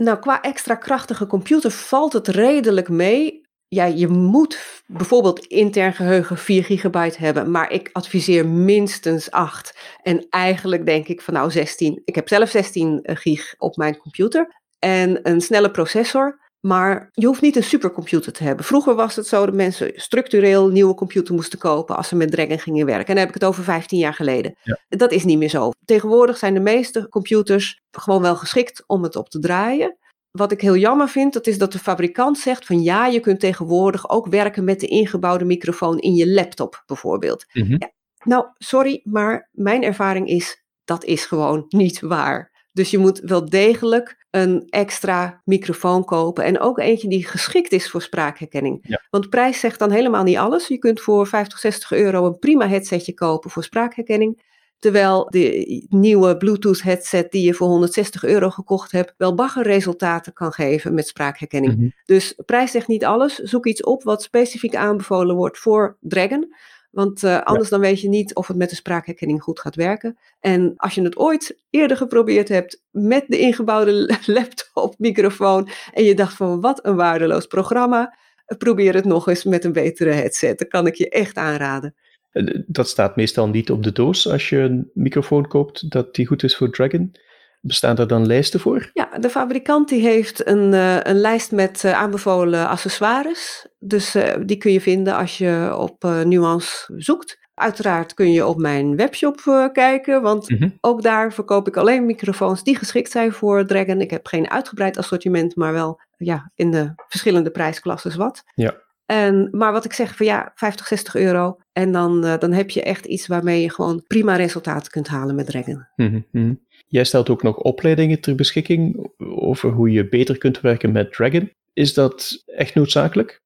Nou, 0.00 0.18
qua 0.18 0.40
extra 0.40 0.74
krachtige 0.74 1.26
computer 1.26 1.70
valt 1.70 2.12
het 2.12 2.28
redelijk 2.28 2.88
mee. 2.88 3.48
ja, 3.68 3.84
je 3.84 4.08
moet 4.08 4.82
bijvoorbeeld 4.86 5.46
intern 5.46 5.92
geheugen 5.92 6.38
4 6.38 6.64
gigabyte 6.64 7.18
hebben, 7.18 7.50
maar 7.50 7.70
ik 7.70 7.90
adviseer 7.92 8.48
minstens 8.48 9.30
8. 9.30 9.78
En 10.02 10.26
eigenlijk 10.30 10.86
denk 10.86 11.08
ik 11.08 11.20
van 11.20 11.34
nou 11.34 11.50
16. 11.50 12.02
Ik 12.04 12.14
heb 12.14 12.28
zelf 12.28 12.50
16 12.50 13.02
eh, 13.02 13.16
gig 13.16 13.54
op 13.58 13.76
mijn 13.76 13.96
computer 13.96 14.60
en 14.78 15.28
een 15.28 15.40
snelle 15.40 15.70
processor. 15.70 16.39
Maar 16.60 17.08
je 17.12 17.26
hoeft 17.26 17.40
niet 17.40 17.56
een 17.56 17.62
supercomputer 17.62 18.32
te 18.32 18.42
hebben. 18.42 18.64
Vroeger 18.64 18.94
was 18.94 19.16
het 19.16 19.26
zo 19.26 19.44
dat 19.44 19.54
mensen 19.54 19.92
structureel 19.94 20.68
nieuwe 20.68 20.94
computer 20.94 21.34
moesten 21.34 21.58
kopen 21.58 21.96
als 21.96 22.08
ze 22.08 22.16
met 22.16 22.30
Dragon 22.30 22.58
gingen 22.58 22.86
werken. 22.86 23.06
En 23.06 23.14
dan 23.14 23.24
heb 23.24 23.28
ik 23.28 23.40
het 23.40 23.44
over 23.44 23.64
15 23.64 23.98
jaar 23.98 24.14
geleden. 24.14 24.56
Dat 24.88 25.12
is 25.12 25.24
niet 25.24 25.38
meer 25.38 25.48
zo. 25.48 25.70
Tegenwoordig 25.84 26.38
zijn 26.38 26.54
de 26.54 26.60
meeste 26.60 27.08
computers 27.08 27.82
gewoon 27.90 28.22
wel 28.22 28.36
geschikt 28.36 28.84
om 28.86 29.02
het 29.02 29.16
op 29.16 29.28
te 29.28 29.38
draaien. 29.38 29.96
Wat 30.30 30.52
ik 30.52 30.60
heel 30.60 30.76
jammer 30.76 31.08
vind, 31.08 31.32
dat 31.32 31.46
is 31.46 31.58
dat 31.58 31.72
de 31.72 31.78
fabrikant 31.78 32.38
zegt 32.38 32.66
van 32.66 32.82
ja, 32.82 33.06
je 33.06 33.20
kunt 33.20 33.40
tegenwoordig 33.40 34.08
ook 34.10 34.26
werken 34.26 34.64
met 34.64 34.80
de 34.80 34.86
ingebouwde 34.86 35.44
microfoon 35.44 35.98
in 35.98 36.14
je 36.14 36.28
laptop 36.28 36.82
bijvoorbeeld. 36.86 37.44
Mhm. 37.52 37.76
ja, 37.78 37.90
nou, 38.24 38.46
sorry, 38.58 39.00
maar 39.04 39.48
mijn 39.52 39.82
ervaring 39.82 40.28
is 40.28 40.64
dat 40.84 41.04
is 41.04 41.24
gewoon 41.24 41.64
niet 41.68 42.00
waar. 42.00 42.66
Dus 42.72 42.90
je 42.90 42.98
moet 42.98 43.18
wel 43.18 43.48
degelijk 43.48 44.19
een 44.30 44.66
extra 44.68 45.40
microfoon 45.44 46.04
kopen 46.04 46.44
en 46.44 46.60
ook 46.60 46.78
eentje 46.78 47.08
die 47.08 47.26
geschikt 47.26 47.72
is 47.72 47.90
voor 47.90 48.02
spraakherkenning. 48.02 48.78
Ja. 48.82 49.02
Want 49.10 49.28
prijs 49.30 49.60
zegt 49.60 49.78
dan 49.78 49.90
helemaal 49.90 50.22
niet 50.22 50.36
alles. 50.36 50.68
Je 50.68 50.78
kunt 50.78 51.00
voor 51.00 51.26
50, 51.26 51.58
60 51.58 51.92
euro 51.92 52.26
een 52.26 52.38
prima 52.38 52.68
headsetje 52.68 53.14
kopen 53.14 53.50
voor 53.50 53.64
spraakherkenning. 53.64 54.42
Terwijl 54.78 55.26
de 55.30 55.86
nieuwe 55.88 56.36
Bluetooth 56.36 56.82
headset 56.82 57.30
die 57.30 57.42
je 57.42 57.54
voor 57.54 57.68
160 57.68 58.24
euro 58.24 58.50
gekocht 58.50 58.92
hebt, 58.92 59.14
wel 59.16 59.34
baggerresultaten 59.34 60.32
kan 60.32 60.52
geven 60.52 60.94
met 60.94 61.08
spraakherkenning. 61.08 61.76
Mhm. 61.76 61.88
Dus 62.04 62.34
prijs 62.46 62.70
zegt 62.70 62.88
niet 62.88 63.04
alles. 63.04 63.34
Zoek 63.34 63.66
iets 63.66 63.82
op 63.82 64.02
wat 64.02 64.22
specifiek 64.22 64.74
aanbevolen 64.74 65.36
wordt 65.36 65.58
voor 65.58 65.96
Dragon. 66.00 66.54
Want 66.90 67.24
eh, 67.24 67.42
anders 67.42 67.68
dan 67.68 67.80
weet 67.80 68.00
je 68.00 68.08
niet 68.08 68.34
of 68.34 68.46
het 68.46 68.56
met 68.56 68.70
de 68.70 68.76
spraakherkenning 68.76 69.42
goed 69.42 69.60
gaat 69.60 69.74
werken. 69.74 70.18
En 70.40 70.72
als 70.76 70.94
je 70.94 71.02
het 71.02 71.16
ooit 71.16 71.58
eerder 71.70 71.96
geprobeerd 71.96 72.48
hebt 72.48 72.82
met 72.90 73.24
de 73.28 73.38
ingebouwde 73.38 74.18
laptop 74.26 74.94
microfoon 74.98 75.68
en 75.92 76.04
je 76.04 76.14
dacht 76.14 76.36
van 76.36 76.60
wat 76.60 76.86
een 76.86 76.96
waardeloos 76.96 77.46
programma, 77.46 78.16
probeer 78.58 78.94
het 78.94 79.04
nog 79.04 79.28
eens 79.28 79.44
met 79.44 79.64
een 79.64 79.72
betere 79.72 80.10
headset. 80.10 80.58
Dat 80.58 80.68
kan 80.68 80.86
ik 80.86 80.94
je 80.94 81.08
echt 81.08 81.36
aanraden. 81.36 81.94
Eh, 82.30 82.44
Dat 82.66 82.88
staat 82.88 83.16
meestal 83.16 83.48
niet 83.48 83.70
op 83.70 83.82
de 83.82 83.92
doos 83.92 84.28
als 84.28 84.48
je 84.48 84.58
een 84.58 84.90
microfoon 84.94 85.48
koopt 85.48 85.90
dat 85.90 86.14
die 86.14 86.26
goed 86.26 86.42
is 86.42 86.56
voor 86.56 86.70
Dragon. 86.70 87.12
Bestaan 87.60 87.96
er 87.96 88.06
dan 88.06 88.26
lijsten 88.26 88.60
voor? 88.60 88.90
Ja, 88.92 89.08
de 89.18 89.30
fabrikant 89.30 89.88
die 89.88 90.00
heeft 90.00 90.46
een, 90.46 90.74
eh, 90.74 90.96
een 91.02 91.20
lijst 91.20 91.52
met 91.52 91.84
eh, 91.84 91.92
aanbevolen 91.92 92.68
accessoires. 92.68 93.66
Dus 93.78 94.14
eh, 94.14 94.34
die 94.44 94.56
kun 94.56 94.72
je 94.72 94.80
vinden 94.80 95.16
als 95.16 95.38
je 95.38 95.74
op 95.76 96.02
Nuance 96.24 96.92
zoekt. 96.96 97.38
Uiteraard 97.54 98.14
kun 98.14 98.32
je 98.32 98.46
op 98.46 98.58
mijn 98.58 98.96
webshop 98.96 99.40
kijken, 99.72 100.22
want 100.22 100.50
Mhm. 100.50 100.68
ook 100.80 101.02
daar 101.02 101.32
verkoop 101.32 101.68
ik 101.68 101.76
alleen 101.76 102.06
microfoons 102.06 102.62
die 102.62 102.76
geschikt 102.76 103.10
zijn 103.10 103.32
voor 103.32 103.66
Dragon. 103.66 104.00
Ik 104.00 104.10
heb 104.10 104.26
geen 104.26 104.50
uitgebreid 104.50 104.96
assortiment, 104.98 105.56
maar 105.56 105.72
wel 105.72 106.00
ja, 106.16 106.50
in 106.54 106.70
de 106.70 106.92
verschillende 107.08 107.50
prijsklassen 107.50 108.16
wat. 108.16 108.42
Ja. 108.54 108.74
En, 109.10 109.48
maar 109.50 109.72
wat 109.72 109.84
ik 109.84 109.92
zeg 109.92 110.16
van 110.16 110.26
ja, 110.26 110.52
50, 110.54 110.86
60 110.86 111.14
euro. 111.14 111.56
En 111.72 111.92
dan, 111.92 112.24
eh, 112.24 112.38
dan 112.38 112.52
heb 112.52 112.70
je 112.70 112.82
echt 112.82 113.04
iets 113.04 113.26
waarmee 113.26 113.60
je 113.60 113.70
gewoon 113.70 114.04
prima 114.06 114.36
resultaten 114.36 114.90
kunt 114.90 115.08
halen 115.08 115.34
met 115.34 115.46
Dragon. 115.46 115.86
Mhm, 115.96 116.20
mhm. 116.32 116.54
Jij 116.86 117.04
stelt 117.04 117.30
ook 117.30 117.42
nog 117.42 117.56
opleidingen 117.56 118.20
ter 118.20 118.34
beschikking 118.34 119.10
over 119.18 119.70
hoe 119.70 119.90
je 119.90 120.08
beter 120.08 120.38
kunt 120.38 120.60
werken 120.60 120.92
met 120.92 121.12
Dragon. 121.12 121.52
Is 121.72 121.94
dat 121.94 122.42
echt 122.46 122.74
noodzakelijk? 122.74 123.40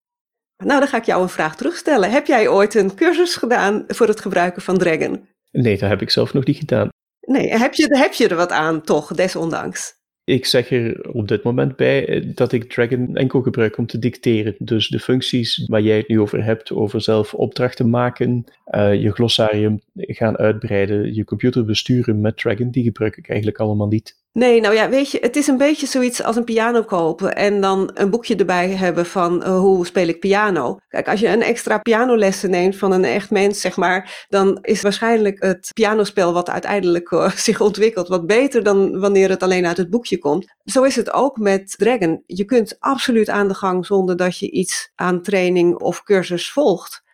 Nou, 0.57 0.79
dan 0.81 0.89
ga 0.89 0.97
ik 0.97 1.05
jou 1.05 1.23
een 1.23 1.29
vraag 1.29 1.57
terugstellen. 1.57 2.11
Heb 2.11 2.27
jij 2.27 2.49
ooit 2.49 2.75
een 2.75 2.95
cursus 2.95 3.37
gedaan 3.37 3.85
voor 3.87 4.07
het 4.07 4.21
gebruiken 4.21 4.63
van 4.63 4.79
Dragon? 4.79 5.29
Nee, 5.51 5.79
dat 5.79 5.89
heb 5.89 6.03
ik 6.03 6.11
zelf 6.11 6.33
nog 6.33 6.45
niet 6.45 6.59
gedaan. 6.59 6.89
Nee, 7.21 7.49
heb 7.49 7.75
je, 7.75 7.99
heb 7.99 8.13
je 8.13 8.29
er 8.29 8.37
wat 8.37 8.53
aan, 8.53 8.83
toch, 8.83 9.15
desondanks? 9.15 9.95
Ik 10.25 10.47
zeg 10.47 10.71
er 10.71 11.13
op 11.13 11.29
dit 11.29 11.43
moment 11.43 11.77
bij 11.77 12.09
eh, 12.09 12.23
dat 12.35 12.53
ik 12.53 12.73
Dragon 12.73 13.17
enkel 13.17 13.43
gebruik 13.43 13.79
om 13.79 13.87
te 13.87 13.99
dicteren. 13.99 14.55
Dus 14.59 14.89
de 14.89 14.99
functies 14.99 15.67
waar 15.67 15.81
jij 15.81 15.97
het 15.97 16.09
nu 16.09 16.21
over 16.21 16.45
hebt, 16.45 16.73
over 16.73 17.01
zelf 17.01 17.35
opdrachten 17.35 17.91
maken, 17.91 18.45
eh, 18.65 19.03
je 19.03 19.13
glossarium 19.13 19.81
gaan 19.95 20.37
uitbreiden, 20.37 21.15
je 21.15 21.25
computer 21.25 21.65
besturen 21.65 22.21
met 22.21 22.37
Dragon, 22.37 22.71
die 22.71 22.85
gebruik 22.85 23.17
ik 23.17 23.29
eigenlijk 23.29 23.59
allemaal 23.59 23.89
niet. 23.89 24.23
Nee, 24.35 24.61
nou 24.61 24.75
ja, 24.75 24.89
weet 24.89 25.11
je, 25.11 25.19
het 25.21 25.37
is 25.37 25.47
een 25.47 25.57
beetje 25.57 25.87
zoiets 25.87 26.23
als 26.23 26.37
een 26.37 26.45
piano 26.45 26.83
kopen 26.83 27.37
en 27.37 27.61
dan 27.61 27.91
een 27.95 28.11
boekje 28.11 28.37
erbij 28.37 28.71
hebben 28.71 29.07
van 29.07 29.43
eh, 29.43 29.59
hoe 29.59 29.87
speel 29.87 30.09
ik 30.09 30.21
piano. 30.21 30.79
Kijk, 30.89 31.09
als 31.09 31.21
je 31.21 31.29
een 31.29 31.43
extra 31.43 31.79
pianolessen 31.79 32.51
neemt 32.51 32.77
van 32.77 32.93
een 32.93 33.05
echt 33.05 33.31
mens, 33.31 33.61
zeg 33.61 33.77
maar, 33.77 34.27
dan 34.29 34.59
is 34.63 34.83
waarschijnlijk 34.83 35.43
het 35.43 35.71
pianospel 35.73 36.33
wat 36.33 36.51
uiteindelijk 36.51 37.11
eh, 37.13 37.31
zich 37.49 37.61
ontwikkelt 37.61 38.09
wat 38.09 38.27
beter 38.27 38.63
dan 38.63 39.01
wanneer 39.01 39.29
het 39.29 39.43
alleen 39.43 39.67
uit 39.67 39.77
het 39.77 39.91
boekje 39.91 40.19
komt. 40.19 40.55
Zo 40.65 40.83
is 40.83 40.97
het 40.97 41.13
ook 41.13 41.39
met 41.39 41.75
Dragon. 41.79 42.23
Je 42.27 42.45
kunt 42.45 42.77
absoluut 42.79 43.29
aan 43.29 43.49
de 43.49 43.55
gang 43.55 43.87
zonder 43.87 44.17
dat 44.17 44.39
je 44.39 44.51
iets 44.51 44.91
aan 44.95 45.23
training 45.23 45.79
of 45.79 46.03
cursus 46.03 46.53
volgt. 46.53 47.05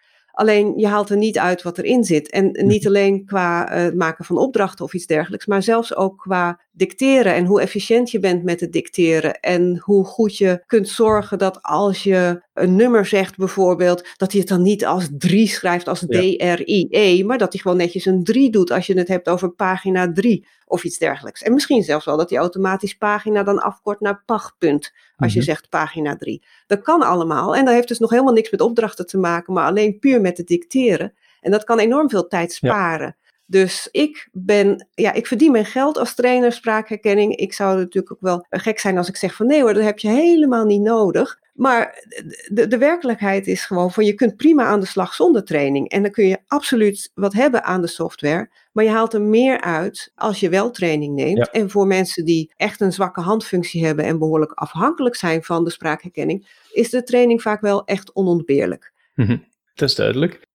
Alleen 0.41 0.79
je 0.79 0.87
haalt 0.87 1.11
er 1.11 1.17
niet 1.17 1.39
uit 1.39 1.63
wat 1.63 1.79
erin 1.79 2.05
zit. 2.05 2.31
En 2.31 2.67
niet 2.67 2.87
alleen 2.87 3.25
qua 3.25 3.69
eh, 3.69 3.83
het 3.83 3.95
maken 3.95 4.25
van 4.25 4.39
opdrachten 4.39 4.85
of 4.85 4.95
iets 4.95 5.07
dergelijks, 5.07 5.47
maar 5.47 5.63
zelfs 5.63 5.97
ook 5.97 6.19
qua 6.19 6.61
dicteren 6.73 7.35
en 7.35 7.45
hoe 7.45 7.61
efficiënt 7.61 8.11
je 8.11 8.19
bent 8.19 8.45
met 8.45 8.61
het 8.61 8.73
dicteren. 8.73 9.41
En 9.41 9.79
hoe 9.85 10.05
goed 10.05 10.37
je 10.37 10.63
kunt 10.67 10.89
zorgen 10.89 11.39
dat 11.39 11.59
als 11.63 12.03
je 12.03 12.43
een 12.55 12.77
nummer 12.77 13.07
zegt 13.07 13.37
bijvoorbeeld, 13.37 14.09
dat 14.17 14.31
hij 14.31 14.41
het 14.41 14.49
dan 14.49 14.63
niet 14.63 14.87
als 14.87 15.09
3 15.19 15.47
schrijft, 15.49 15.89
als 15.89 16.05
Ja. 16.09 16.21
D-R-I-E, 16.21 17.25
maar 17.25 17.39
dat 17.39 17.53
hij 17.53 17.63
gewoon 17.63 17.77
netjes 17.77 18.05
een 18.07 18.25
3 18.25 18.51
doet 18.51 18.71
als 18.71 18.87
je 18.87 18.99
het 18.99 19.09
hebt 19.09 19.29
over 19.29 19.51
pagina 19.51 20.13
3 20.13 20.47
of 20.67 20.85
iets 20.85 20.99
dergelijks. 20.99 21.43
En 21.43 21.55
misschien 21.55 21.83
zelfs 21.83 22.05
wel 22.05 22.17
dat 22.17 22.31
hij 22.31 22.39
automatisch 22.39 22.95
pagina 22.97 23.43
dan 23.43 23.59
afkort 23.63 24.01
naar 24.01 24.23
pagpunt, 24.27 24.93
als 25.17 25.33
je 25.33 25.39
Mhm. 25.39 25.49
zegt 25.49 25.69
pagina 25.69 26.17
3. 26.17 26.43
Dat 26.67 26.83
kan 26.83 27.03
allemaal. 27.03 27.57
En 27.57 27.65
dat 27.65 27.75
heeft 27.75 27.89
dus 27.89 27.99
nog 27.99 28.11
helemaal 28.11 28.33
niks 28.35 28.51
met 28.51 28.61
opdrachten 28.61 29.07
te 29.07 29.19
maken, 29.19 29.53
maar 29.53 29.67
alleen 29.67 29.99
puur 29.99 30.21
met 30.21 30.37
het 30.37 30.47
dicteren. 30.47 31.15
En 31.41 31.51
dat 31.51 31.65
kan 31.65 31.79
enorm 31.79 32.11
veel 32.11 32.27
tijd 32.27 32.59
Ja. 32.61 33.15
Dus 33.51 33.89
ik 33.91 34.29
ben, 34.33 34.89
ja, 34.95 35.13
ik 35.13 35.27
verdien 35.27 35.53
mijn 35.53 35.65
geld 35.65 35.99
als 35.99 36.15
trainer 36.15 36.53
spraakherkenning. 36.53 37.37
Ik 37.37 37.53
zou 37.53 37.79
natuurlijk 37.79 38.13
ook 38.13 38.21
wel 38.21 38.47
gek 38.51 38.79
zijn 38.79 38.99
als 38.99 39.09
ik 39.09 39.17
zeg 39.17 39.35
van 39.35 39.47
nee 39.47 39.61
hoor, 39.61 39.75
dat 39.75 39.83
heb 39.83 39.99
je 39.99 40.09
helemaal 40.09 40.65
niet 40.65 40.81
nodig. 40.81 41.39
Maar 41.53 42.05
de, 42.53 42.67
de 42.67 42.79
werkelijkheid 42.79 43.47
is 43.47 43.65
gewoon 43.65 43.93
van 43.93 44.05
je 44.05 44.15
kunt 44.15 44.37
prima 44.37 44.65
aan 44.65 44.81
de 44.81 44.87
slag 44.87 45.15
zonder 45.15 45.45
training. 45.45 45.89
En 45.89 46.03
dan 46.03 46.11
kun 46.11 46.27
je 46.27 46.39
absoluut 46.47 47.11
wat 47.15 47.33
hebben 47.33 47.65
aan 47.65 47.81
de 47.81 47.87
software. 47.87 48.51
Maar 48.73 48.85
je 48.85 48.91
haalt 48.91 49.15
er 49.15 49.23
meer 49.23 49.61
uit 49.61 50.13
als 50.15 50.41
je 50.41 50.49
wel 50.49 50.71
training 50.71 51.15
neemt. 51.15 51.39
Ja. 51.39 51.49
En 51.53 51.71
voor 51.71 51.87
mensen 51.87 52.25
die 52.25 52.53
echt 52.57 52.81
een 52.81 52.93
zwakke 52.93 53.21
handfunctie 53.21 53.85
hebben 53.87 54.05
en 54.05 54.19
behoorlijk 54.19 54.53
afhankelijk 54.53 55.17
zijn 55.17 55.43
van 55.43 55.65
de 55.65 55.71
spraakherkenning, 55.71 56.49
is 56.73 56.91
de 56.91 57.03
training 57.03 57.43
vaak 57.43 57.61
wel 57.61 57.85
echt 57.85 58.15
onontbeerlijk. 58.15 58.93
Mhm, 59.15 59.37
Dat 59.75 59.89
is 59.89 59.95
duidelijk. 59.95 60.49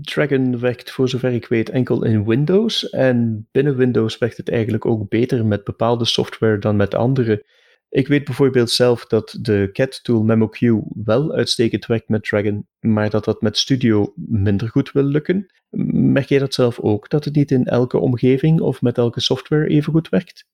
Dragon 0.00 0.58
werkt 0.58 0.90
voor 0.90 1.08
zover 1.08 1.32
ik 1.32 1.46
weet 1.46 1.70
enkel 1.70 2.04
in 2.04 2.24
Windows 2.24 2.90
en 2.90 3.48
binnen 3.52 3.76
Windows 3.76 4.18
werkt 4.18 4.36
het 4.36 4.50
eigenlijk 4.50 4.86
ook 4.86 5.08
beter 5.08 5.46
met 5.46 5.64
bepaalde 5.64 6.04
software 6.04 6.58
dan 6.58 6.76
met 6.76 6.94
andere. 6.94 7.44
Ik 7.88 8.08
weet 8.08 8.24
bijvoorbeeld 8.24 8.70
zelf 8.70 9.06
dat 9.06 9.38
de 9.40 9.68
CAT-tool 9.72 10.24
MemoQ 10.24 10.86
wel 11.04 11.32
uitstekend 11.32 11.86
werkt 11.86 12.08
met 12.08 12.24
Dragon, 12.24 12.66
maar 12.80 13.10
dat 13.10 13.24
dat 13.24 13.42
met 13.42 13.58
Studio 13.58 14.12
minder 14.16 14.68
goed 14.68 14.92
wil 14.92 15.02
lukken. 15.02 15.46
Merk 15.90 16.28
jij 16.28 16.38
dat 16.38 16.54
zelf 16.54 16.80
ook, 16.80 17.08
dat 17.08 17.24
het 17.24 17.34
niet 17.34 17.50
in 17.50 17.64
elke 17.64 17.98
omgeving 17.98 18.60
of 18.60 18.82
met 18.82 18.98
elke 18.98 19.20
software 19.20 19.66
even 19.66 19.92
goed 19.92 20.08
werkt? 20.08 20.46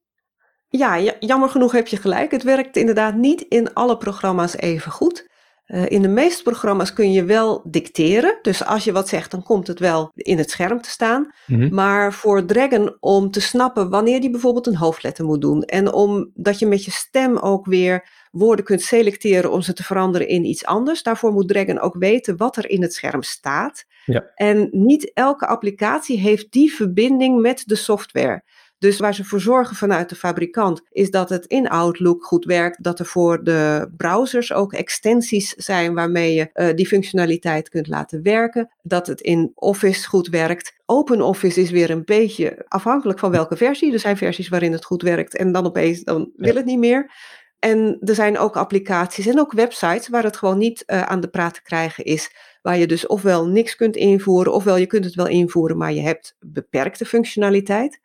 Ja, 0.68 0.96
ja, 0.96 1.14
jammer 1.20 1.48
genoeg 1.48 1.72
heb 1.72 1.86
je 1.86 1.96
gelijk. 1.96 2.30
Het 2.30 2.42
werkt 2.42 2.76
inderdaad 2.76 3.14
niet 3.14 3.40
in 3.40 3.74
alle 3.74 3.96
programma's 3.96 4.56
even 4.56 4.92
goed. 4.92 5.29
Eh, 5.70 5.90
in 5.90 6.02
de 6.02 6.08
meeste 6.08 6.42
programma's 6.42 6.92
kun 6.92 7.12
je 7.12 7.24
wel 7.24 7.62
dicteren. 7.64 8.38
Dus 8.42 8.64
als 8.64 8.84
je 8.84 8.92
wat 8.92 9.08
zegt, 9.08 9.30
dan 9.30 9.42
komt 9.42 9.66
het 9.66 9.78
wel 9.78 10.10
in 10.14 10.38
het 10.38 10.50
scherm 10.50 10.80
te 10.80 10.90
staan. 10.90 11.32
Mhm. 11.46 11.74
Maar 11.74 12.12
voor 12.12 12.44
Dragon 12.44 12.96
om 13.00 13.30
te 13.30 13.40
snappen 13.40 13.90
wanneer 13.90 14.20
die 14.20 14.30
bijvoorbeeld 14.30 14.66
een 14.66 14.76
hoofdletter 14.76 15.24
moet 15.24 15.40
doen. 15.40 15.62
En 15.62 15.92
omdat 15.92 16.58
je 16.58 16.66
met 16.66 16.84
je 16.84 16.90
stem 16.90 17.36
ook 17.36 17.66
weer 17.66 18.08
woorden 18.30 18.64
kunt 18.64 18.82
selecteren 18.82 19.52
om 19.52 19.60
ze 19.60 19.72
te 19.72 19.84
veranderen 19.84 20.28
in 20.28 20.44
iets 20.44 20.64
anders. 20.64 21.02
Daarvoor 21.02 21.32
moet 21.32 21.48
Dragon 21.48 21.80
ook 21.80 21.96
weten 21.98 22.36
wat 22.36 22.56
er 22.56 22.70
in 22.70 22.82
het 22.82 22.94
scherm 22.94 23.22
staat. 23.22 23.84
Ja. 24.04 24.30
En 24.34 24.68
niet 24.70 25.10
elke 25.14 25.46
applicatie 25.46 26.18
heeft 26.18 26.52
die 26.52 26.74
verbinding 26.74 27.40
met 27.40 27.62
de 27.66 27.74
software. 27.74 28.42
Dus 28.80 28.98
waar 28.98 29.14
ze 29.14 29.24
voor 29.24 29.40
zorgen 29.40 29.76
vanuit 29.76 30.08
de 30.08 30.14
fabrikant 30.14 30.82
is 30.90 31.10
dat 31.10 31.28
het 31.28 31.46
in 31.46 31.68
Outlook 31.68 32.24
goed 32.24 32.44
werkt, 32.44 32.84
dat 32.84 32.98
er 32.98 33.06
voor 33.06 33.44
de 33.44 33.90
browsers 33.96 34.52
ook 34.52 34.72
extensies 34.72 35.54
zijn 35.54 35.94
waarmee 35.94 36.34
je 36.34 36.50
eh, 36.52 36.74
die 36.74 36.86
functionaliteit 36.86 37.68
kunt 37.68 37.86
laten 37.86 38.22
werken, 38.22 38.70
dat 38.82 39.06
het 39.06 39.20
in 39.20 39.52
Office 39.54 40.08
goed 40.08 40.28
werkt. 40.28 40.74
OpenOffice 40.86 41.60
is 41.60 41.70
weer 41.70 41.90
een 41.90 42.04
beetje 42.04 42.64
afhankelijk 42.68 43.18
van 43.18 43.30
welke 43.30 43.56
versie. 43.56 43.92
Er 43.92 43.98
zijn 43.98 44.16
versies 44.16 44.48
waarin 44.48 44.72
het 44.72 44.84
goed 44.84 45.02
werkt 45.02 45.36
en 45.36 45.52
dan 45.52 45.66
opeens 45.66 46.02
dan 46.02 46.30
wil 46.36 46.54
het 46.54 46.64
niet 46.64 46.78
meer. 46.78 47.10
En 47.58 47.96
er 48.00 48.14
zijn 48.14 48.38
ook 48.38 48.56
applicaties 48.56 49.26
en 49.26 49.40
ook 49.40 49.52
websites 49.52 50.08
waar 50.08 50.22
het 50.22 50.36
gewoon 50.36 50.58
niet 50.58 50.82
uh, 50.86 51.02
aan 51.02 51.20
de 51.20 51.28
praat 51.28 51.54
te 51.54 51.62
krijgen 51.62 52.04
is. 52.04 52.30
Waar 52.62 52.78
je 52.78 52.86
dus 52.86 53.06
ofwel 53.06 53.46
niks 53.46 53.76
kunt 53.76 53.96
invoeren, 53.96 54.52
ofwel 54.52 54.76
je 54.76 54.86
kunt 54.86 55.04
het 55.04 55.14
wel 55.14 55.26
invoeren, 55.26 55.76
maar 55.76 55.92
je 55.92 56.00
hebt 56.00 56.36
beperkte 56.38 57.04
functionaliteit. 57.04 58.00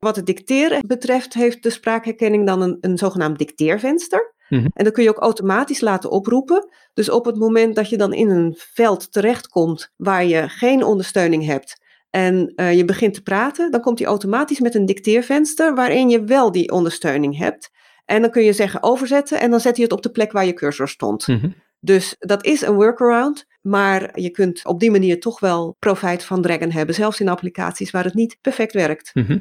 Wat 0.00 0.16
het 0.16 0.26
dicteren 0.26 0.82
betreft 0.86 1.34
heeft 1.34 1.62
de 1.62 1.70
spraakherkenning 1.70 2.46
dan 2.46 2.62
een, 2.62 2.78
een 2.80 2.98
zogenaamd 2.98 3.38
dicteervenster. 3.38 4.34
Mhm. 4.48 4.66
En 4.72 4.84
dat 4.84 4.92
kun 4.92 5.02
je 5.02 5.08
ook 5.08 5.22
automatisch 5.22 5.80
laten 5.80 6.10
oproepen. 6.10 6.68
Dus 6.94 7.10
op 7.10 7.24
het 7.24 7.36
moment 7.36 7.74
dat 7.74 7.88
je 7.88 7.96
dan 7.96 8.12
in 8.12 8.30
een 8.30 8.54
veld 8.58 9.12
terechtkomt 9.12 9.92
waar 9.96 10.24
je 10.24 10.48
geen 10.48 10.84
ondersteuning 10.84 11.44
hebt 11.44 11.80
en 12.10 12.52
uh, 12.56 12.74
je 12.74 12.84
begint 12.84 13.14
te 13.14 13.22
praten, 13.22 13.70
dan 13.70 13.80
komt 13.80 13.98
hij 13.98 14.08
automatisch 14.08 14.60
met 14.60 14.74
een 14.74 14.86
dicteervenster 14.86 15.74
waarin 15.74 16.08
je 16.08 16.24
wel 16.24 16.52
die 16.52 16.72
ondersteuning 16.72 17.38
hebt. 17.38 17.70
En 18.04 18.22
dan 18.22 18.30
kun 18.30 18.42
je 18.42 18.52
zeggen 18.52 18.82
overzetten 18.82 19.40
en 19.40 19.50
dan 19.50 19.60
zet 19.60 19.74
hij 19.74 19.84
het 19.84 19.92
op 19.92 20.02
de 20.02 20.10
plek 20.10 20.32
waar 20.32 20.46
je 20.46 20.52
cursor 20.52 20.88
stond. 20.88 21.26
Mhm. 21.26 21.50
Dus 21.80 22.16
dat 22.18 22.44
is 22.44 22.60
een 22.60 22.74
workaround, 22.74 23.46
maar 23.60 24.20
je 24.20 24.30
kunt 24.30 24.66
op 24.66 24.80
die 24.80 24.90
manier 24.90 25.20
toch 25.20 25.40
wel 25.40 25.76
profijt 25.78 26.24
van 26.24 26.42
Dragon 26.42 26.70
hebben, 26.70 26.94
zelfs 26.94 27.20
in 27.20 27.28
applicaties 27.28 27.90
waar 27.90 28.04
het 28.04 28.14
niet 28.14 28.38
perfect 28.40 28.72
werkt. 28.72 29.10
Mhm. 29.14 29.38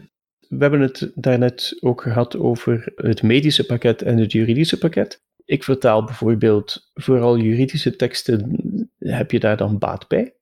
We 0.50 0.58
hebben 0.58 0.82
het 0.82 1.12
daarnet 1.16 1.78
ook 1.80 2.02
gehad 2.02 2.38
over 2.38 2.92
het 2.96 3.24
medische 3.24 3.66
pakket 3.66 4.02
en 4.02 4.18
het 4.18 4.32
juridische 4.32 4.78
pakket. 4.78 5.22
Ik 5.46 5.64
vertaal 5.64 6.04
bijvoorbeeld 6.04 6.90
vooral 6.94 7.38
juridische 7.38 7.96
teksten. 7.96 8.60
Heb 8.98 9.32
je 9.32 9.40
daar 9.40 9.58
dan 9.58 9.78
baat 9.78 10.08
bij? 10.08 10.34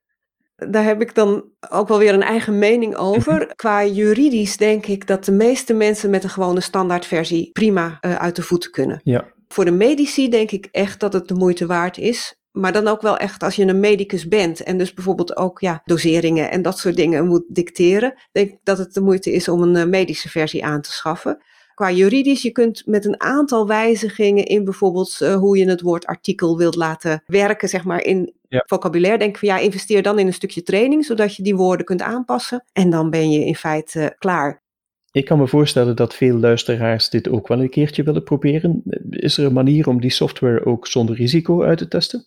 Daar 0.55 0.83
heb 0.83 1.01
ik 1.01 1.15
dan 1.15 1.43
ook 1.69 1.87
wel 1.87 1.97
weer 1.97 2.13
een 2.13 2.21
eigen 2.21 2.59
mening 2.59 2.95
over. 3.11 3.55
Qua 3.55 3.85
juridisch 3.85 4.57
denk 4.57 4.85
ik 4.85 5.07
dat 5.07 5.25
de 5.25 5.31
meeste 5.31 5.73
mensen 5.73 6.09
met 6.09 6.23
een 6.23 6.29
gewone 6.29 6.61
standaardversie 6.61 7.51
prima 7.51 7.97
uh, 8.01 8.15
uit 8.15 8.35
de 8.35 8.41
voeten 8.41 8.71
kunnen. 8.71 9.01
Ja. 9.03 9.33
Voor 9.47 9.65
de 9.65 9.71
medici 9.71 10.29
denk 10.29 10.51
ik 10.51 10.67
echt 10.71 10.99
dat 10.99 11.13
het 11.13 11.27
de 11.27 11.33
moeite 11.33 11.65
waard 11.65 11.97
is. 11.97 12.36
Maar 12.59 12.73
dan 12.73 12.87
ook 12.87 13.01
wel 13.01 13.17
echt 13.17 13.43
als 13.43 13.55
je 13.55 13.65
een 13.65 13.79
medicus 13.79 14.27
bent 14.27 14.63
en 14.63 14.77
dus 14.77 14.93
bijvoorbeeld 14.93 15.37
ook 15.37 15.59
ja, 15.59 15.81
doseringen 15.85 16.51
en 16.51 16.61
dat 16.61 16.79
soort 16.79 16.95
dingen 16.95 17.27
moet 17.27 17.43
dicteren, 17.47 18.13
denk 18.31 18.49
ik 18.49 18.59
dat 18.63 18.77
het 18.77 18.93
de 18.93 19.01
moeite 19.01 19.31
is 19.31 19.47
om 19.47 19.61
een 19.61 19.75
uh, 19.75 19.85
medische 19.85 20.29
versie 20.29 20.65
aan 20.65 20.81
te 20.81 20.91
schaffen. 20.91 21.41
Qua 21.73 21.91
juridisch, 21.91 22.41
je 22.41 22.51
kunt 22.51 22.85
met 22.85 23.05
een 23.05 23.21
aantal 23.21 23.67
wijzigingen 23.67 24.45
in 24.45 24.63
bijvoorbeeld 24.63 25.17
uh, 25.21 25.35
hoe 25.35 25.57
je 25.57 25.69
het 25.69 25.81
woord 25.81 26.05
artikel 26.05 26.57
wilt 26.57 26.75
laten 26.75 27.23
werken, 27.25 27.69
zeg 27.69 27.83
maar 27.83 28.03
in 28.03 28.33
ja. 28.47 28.63
vocabulaire, 28.67 29.17
denk 29.17 29.31
ik 29.31 29.37
van 29.37 29.47
ja, 29.47 29.57
investeer 29.57 30.01
dan 30.01 30.19
in 30.19 30.27
een 30.27 30.33
stukje 30.33 30.63
training, 30.63 31.05
zodat 31.05 31.35
je 31.35 31.43
die 31.43 31.55
woorden 31.55 31.85
kunt 31.85 32.01
aanpassen. 32.01 32.63
En 32.73 32.89
dan 32.89 33.09
ben 33.09 33.31
je 33.31 33.45
in 33.45 33.55
feite 33.55 34.15
klaar. 34.19 34.65
Ik 35.11 35.25
kan 35.25 35.37
me 35.37 35.47
voorstellen 35.47 35.95
dat 35.95 36.15
veel 36.15 36.37
luisteraars 36.37 37.09
dit 37.09 37.29
ook 37.29 37.47
wel 37.47 37.59
een 37.59 37.69
keertje 37.69 38.03
willen 38.03 38.23
proberen. 38.23 38.83
Is 39.09 39.37
er 39.37 39.45
een 39.45 39.53
manier 39.53 39.87
om 39.87 40.01
die 40.01 40.11
software 40.11 40.65
ook 40.65 40.87
zonder 40.87 41.15
risico 41.15 41.63
uit 41.63 41.77
te 41.77 41.87
testen? 41.87 42.25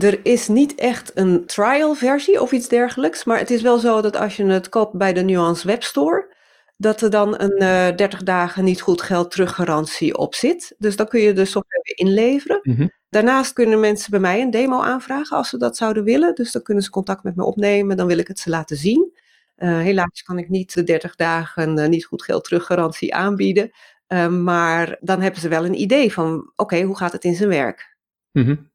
Er 0.00 0.20
is 0.22 0.48
niet 0.48 0.74
echt 0.74 1.10
een 1.14 1.46
trial 1.46 1.94
versie 1.94 2.40
of 2.40 2.52
iets 2.52 2.68
dergelijks, 2.68 3.24
maar 3.24 3.38
het 3.38 3.50
is 3.50 3.62
wel 3.62 3.78
zo 3.78 4.00
dat 4.00 4.16
als 4.16 4.36
je 4.36 4.44
het 4.44 4.68
koopt 4.68 4.92
bij 4.92 5.12
de 5.12 5.22
Nuance 5.22 5.66
Webstore, 5.66 6.34
dat 6.76 7.00
er 7.00 7.10
dan 7.10 7.40
een 7.40 7.62
uh, 7.62 7.88
eh, 7.88 7.96
30 7.96 8.22
dagen 8.22 8.64
niet 8.64 8.80
goed 8.80 9.02
geld 9.02 9.30
teruggarantie 9.30 10.16
op 10.16 10.34
zit. 10.34 10.74
Dus 10.78 10.96
dan 10.96 11.08
kun 11.08 11.20
je 11.20 11.32
de 11.32 11.44
software 11.44 11.94
inleveren. 11.94 12.60
Mhm. 12.62 12.86
Daarnaast 13.08 13.52
kunnen 13.52 13.80
mensen 13.80 14.10
bij 14.10 14.20
mij 14.20 14.40
een 14.40 14.50
demo 14.50 14.80
aanvragen 14.80 15.36
als 15.36 15.48
ze 15.48 15.58
dat 15.58 15.76
zouden 15.76 16.04
willen. 16.04 16.34
Dus 16.34 16.52
dan 16.52 16.62
kunnen 16.62 16.82
ze 16.82 16.90
contact 16.90 17.22
met 17.22 17.36
me 17.36 17.44
opnemen, 17.44 17.96
dan 17.96 18.06
wil 18.06 18.18
ik 18.18 18.28
het 18.28 18.38
ze 18.38 18.50
laten 18.50 18.76
zien. 18.76 19.12
Uh, 19.56 19.78
helaas 19.78 20.22
kan 20.22 20.38
ik 20.38 20.48
niet 20.48 20.74
de 20.74 20.84
30 20.84 21.16
dagen 21.16 21.78
uh, 21.78 21.86
niet 21.86 22.04
goed 22.04 22.22
geld 22.22 22.44
teruggarantie 22.44 23.14
aanbieden. 23.14 23.70
Uh, 24.08 24.28
maar 24.28 24.96
dan 25.00 25.20
hebben 25.20 25.40
ze 25.40 25.48
wel 25.48 25.64
een 25.64 25.80
idee 25.80 26.12
van, 26.12 26.52
oké, 26.56 26.82
hoe 26.82 26.96
gaat 26.96 27.12
het 27.12 27.24
in 27.24 27.34
zijn 27.34 27.48
werk? 27.48 27.96
Ja, 28.30 28.71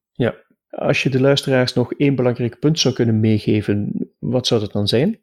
als 0.78 1.04
je 1.04 1.10
de 1.10 1.22
luisteraars 1.22 1.74
nog 1.74 1.94
één 1.94 2.16
belangrijk 2.16 2.60
punt 2.60 2.80
zou 2.80 2.94
kunnen 2.94 3.20
meegeven, 3.20 3.92
wat 4.20 4.48
zou 4.48 4.62
dat 4.62 4.72
dan 4.72 4.88
zijn? 4.88 5.20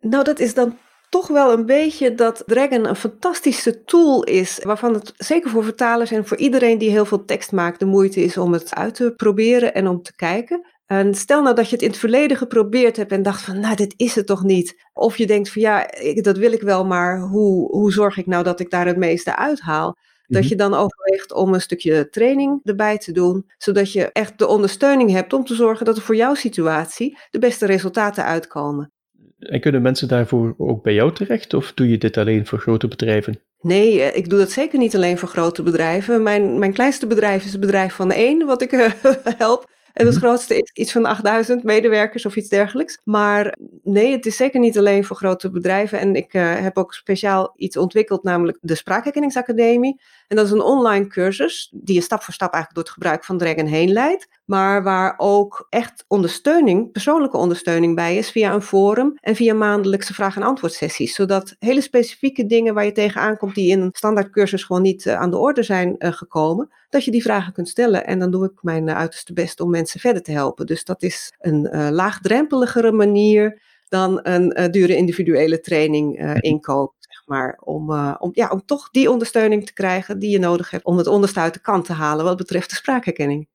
Nou, 0.00 0.24
dat 0.24 0.38
is 0.38 0.54
dan 0.54 0.76
toch 1.08 1.28
wel 1.28 1.52
een 1.52 1.66
beetje 1.66 2.14
dat 2.14 2.42
Dragon 2.46 2.88
een 2.88 2.96
fantastische 2.96 3.84
tool 3.84 4.24
is, 4.24 4.60
waarvan 4.62 4.94
het 4.94 5.12
zeker 5.16 5.50
voor 5.50 5.64
vertalers 5.64 6.10
en 6.10 6.26
voor 6.26 6.36
iedereen 6.36 6.78
die 6.78 6.90
heel 6.90 7.04
veel 7.04 7.24
tekst 7.24 7.52
maakt 7.52 7.78
de 7.78 7.86
moeite 7.86 8.20
is 8.20 8.36
om 8.36 8.52
het 8.52 8.74
uit 8.74 8.94
te 8.94 9.12
proberen 9.16 9.74
en 9.74 9.88
om 9.88 10.02
te 10.02 10.16
kijken. 10.16 10.66
En 10.86 11.14
stel 11.14 11.42
nou 11.42 11.54
dat 11.54 11.68
je 11.68 11.74
het 11.74 11.84
in 11.84 11.90
het 11.90 11.98
verleden 11.98 12.36
geprobeerd 12.36 12.96
hebt 12.96 13.12
en 13.12 13.22
dacht 13.22 13.42
van, 13.42 13.60
nou, 13.60 13.76
dit 13.76 13.94
is 13.96 14.14
het 14.14 14.26
toch 14.26 14.42
niet. 14.42 14.86
Of 14.92 15.16
je 15.16 15.26
denkt 15.26 15.50
van, 15.52 15.62
ja, 15.62 15.90
dat 16.14 16.36
wil 16.36 16.52
ik 16.52 16.62
wel, 16.62 16.84
maar 16.84 17.20
hoe, 17.20 17.70
hoe 17.70 17.92
zorg 17.92 18.16
ik 18.16 18.26
nou 18.26 18.44
dat 18.44 18.60
ik 18.60 18.70
daar 18.70 18.86
het 18.86 18.96
meeste 18.96 19.36
uithaal? 19.36 19.96
Dat 20.26 20.42
mhm. 20.42 20.50
je 20.50 20.56
dan 20.56 20.74
overweegt 20.74 21.32
om 21.32 21.54
een 21.54 21.60
stukje 21.60 22.08
training 22.08 22.60
erbij 22.64 22.98
te 22.98 23.12
doen, 23.12 23.50
zodat 23.58 23.92
je 23.92 24.12
echt 24.12 24.38
de 24.38 24.46
ondersteuning 24.46 25.10
hebt 25.10 25.32
om 25.32 25.44
te 25.44 25.54
zorgen 25.54 25.86
dat 25.86 25.96
er 25.96 26.02
voor 26.02 26.16
jouw 26.16 26.34
situatie 26.34 27.18
de 27.30 27.38
beste 27.38 27.66
resultaten 27.66 28.24
uitkomen. 28.24 28.90
En 29.38 29.60
kunnen 29.60 29.82
mensen 29.82 30.08
daarvoor 30.08 30.54
ook 30.58 30.82
bij 30.82 30.94
jou 30.94 31.12
terecht 31.12 31.54
of 31.54 31.72
doe 31.74 31.88
je 31.88 31.98
dit 31.98 32.16
alleen 32.16 32.46
voor 32.46 32.58
grote 32.58 32.88
bedrijven? 32.88 33.40
Nee, 33.60 34.02
eh, 34.02 34.16
ik 34.16 34.28
doe 34.28 34.38
dat 34.38 34.50
zeker 34.50 34.78
niet 34.78 34.96
alleen 34.96 35.18
voor 35.18 35.28
grote 35.28 35.62
bedrijven. 35.62 36.22
Mijn, 36.22 36.58
mijn 36.58 36.72
kleinste 36.72 37.06
bedrijf 37.06 37.44
is 37.44 37.54
een 37.54 37.60
bedrijf 37.60 37.94
van 37.94 38.12
één, 38.12 38.46
wat 38.46 38.62
ik 38.62 38.72
uh, 38.72 38.90
help. 39.38 39.74
En 39.96 40.06
het 40.06 40.14
mhm. 40.14 40.24
grootste 40.24 40.56
is 40.56 40.70
iets 40.72 40.92
van 40.92 41.04
8000 41.04 41.62
medewerkers 41.62 42.26
of 42.26 42.36
iets 42.36 42.48
dergelijks. 42.48 43.00
Maar 43.04 43.56
nee, 43.82 44.12
het 44.12 44.26
is 44.26 44.36
zeker 44.36 44.60
niet 44.60 44.78
alleen 44.78 45.04
voor 45.04 45.16
grote 45.16 45.50
bedrijven. 45.50 45.98
En 45.98 46.14
ik 46.14 46.34
uh, 46.34 46.54
heb 46.60 46.78
ook 46.78 46.94
speciaal 46.94 47.52
iets 47.56 47.76
ontwikkeld, 47.76 48.22
namelijk 48.22 48.58
de 48.60 48.74
Spraakherkenningsacademie. 48.74 50.00
En 50.28 50.36
dat 50.36 50.46
is 50.46 50.52
een 50.52 50.62
online 50.62 51.06
cursus 51.06 51.72
die 51.74 51.94
je 51.94 52.00
stap 52.00 52.22
voor 52.22 52.34
stap 52.34 52.52
eigenlijk 52.52 52.74
door 52.74 52.84
het 52.84 52.92
gebruik 53.02 53.24
van 53.24 53.38
Dragon 53.38 53.66
heen 53.66 53.92
leidt. 53.92 54.28
Maar 54.44 54.82
waar 54.82 55.14
ook 55.16 55.66
echt 55.68 56.04
ondersteuning, 56.08 56.92
persoonlijke 56.92 57.36
ondersteuning 57.36 57.94
bij 57.94 58.16
is 58.16 58.30
via 58.30 58.54
een 58.54 58.62
forum 58.62 59.16
en 59.20 59.36
via 59.36 59.54
maandelijkse 59.54 60.14
vraag- 60.14 60.36
en 60.36 60.42
antwoordsessies. 60.42 61.14
Zodat 61.14 61.56
hele 61.58 61.80
specifieke 61.80 62.46
dingen 62.46 62.74
waar 62.74 62.84
je 62.84 62.92
tegenaan 62.92 63.36
komt 63.36 63.54
die 63.54 63.70
in 63.70 63.80
een 63.80 63.90
standaard 63.92 64.30
cursus 64.30 64.64
gewoon 64.64 64.82
niet 64.82 65.04
uh, 65.04 65.14
aan 65.14 65.30
de 65.30 65.38
orde 65.38 65.62
zijn 65.62 65.94
uh, 65.98 66.12
gekomen, 66.12 66.70
dat 66.88 67.04
je 67.04 67.10
die 67.10 67.22
vragen 67.22 67.52
kunt 67.52 67.68
stellen. 67.68 68.06
En 68.06 68.18
dan 68.18 68.30
doe 68.30 68.44
ik 68.44 68.62
mijn 68.62 68.88
uh, 68.88 68.96
uiterste 68.96 69.32
best 69.32 69.60
om 69.60 69.70
mensen 69.70 70.00
verder 70.00 70.22
te 70.22 70.32
helpen. 70.32 70.66
Dus 70.66 70.84
dat 70.84 71.02
is 71.02 71.32
een 71.38 71.90
laagdrempeligere 71.92 72.92
manier 72.92 73.62
dan 73.88 74.20
een 74.22 74.70
dure 74.70 74.96
individuele 74.96 75.60
training 75.60 76.36
inkoop 76.40 76.94
maar, 77.26 77.60
om, 77.64 77.90
uh, 77.90 78.14
om, 78.18 78.30
ja, 78.32 78.48
om 78.48 78.64
toch 78.64 78.90
die 78.90 79.10
ondersteuning 79.10 79.66
te 79.66 79.72
krijgen 79.72 80.18
die 80.18 80.30
je 80.30 80.38
nodig 80.38 80.70
hebt 80.70 80.84
om 80.84 80.96
het 80.96 81.06
onderste 81.06 81.40
uit 81.40 81.54
de 81.54 81.60
kant 81.60 81.84
te 81.84 81.92
halen 81.92 82.24
wat 82.24 82.36
betreft 82.36 82.70
de 82.70 82.76
spraakherkenning. 82.76 83.48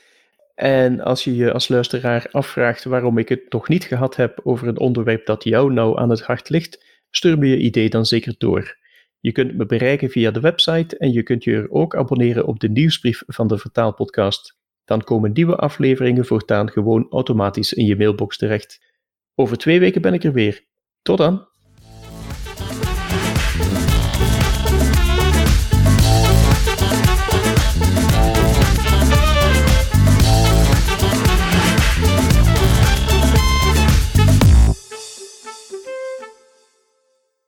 En 0.54 1.00
als 1.00 1.24
je 1.24 1.36
je 1.36 1.52
als 1.52 1.68
luisteraar 1.68 2.26
afvraagt 2.30 2.84
waarom 2.84 3.18
ik 3.18 3.28
het 3.28 3.50
toch 3.50 3.68
niet 3.68 3.84
gehad 3.84 4.16
heb 4.16 4.40
over 4.44 4.68
een 4.68 4.78
onderwerp 4.78 5.26
dat 5.26 5.44
jou 5.44 5.72
nou 5.72 5.98
aan 5.98 6.10
het 6.10 6.22
hart 6.22 6.48
ligt, 6.48 6.84
stuur 7.10 7.38
me 7.38 7.46
je 7.46 7.58
idee 7.58 7.88
dan 7.88 8.06
zeker 8.06 8.34
door. 8.38 8.80
Je 9.20 9.32
kunt 9.32 9.56
me 9.56 9.66
bereiken 9.66 10.10
via 10.10 10.30
de 10.30 10.40
website 10.40 10.98
en 10.98 11.12
je 11.12 11.22
kunt 11.22 11.44
je 11.44 11.52
er 11.52 11.70
ook 11.70 11.96
abonneren 11.96 12.46
op 12.46 12.60
de 12.60 12.68
nieuwsbrief 12.68 13.22
van 13.26 13.46
de 13.46 13.58
Vertaalpodcast. 13.58 14.58
Dan 14.84 15.04
komen 15.04 15.32
nieuwe 15.32 15.56
afleveringen 15.56 16.24
voortaan 16.24 16.70
gewoon 16.70 17.06
automatisch 17.10 17.72
in 17.72 17.84
je 17.84 17.96
mailbox 17.96 18.36
terecht. 18.36 18.94
Over 19.34 19.56
twee 19.56 19.80
weken 19.80 20.02
ben 20.02 20.14
ik 20.14 20.24
er 20.24 20.32
weer. 20.32 20.64
Tot 21.02 21.18
dan! 21.18 21.51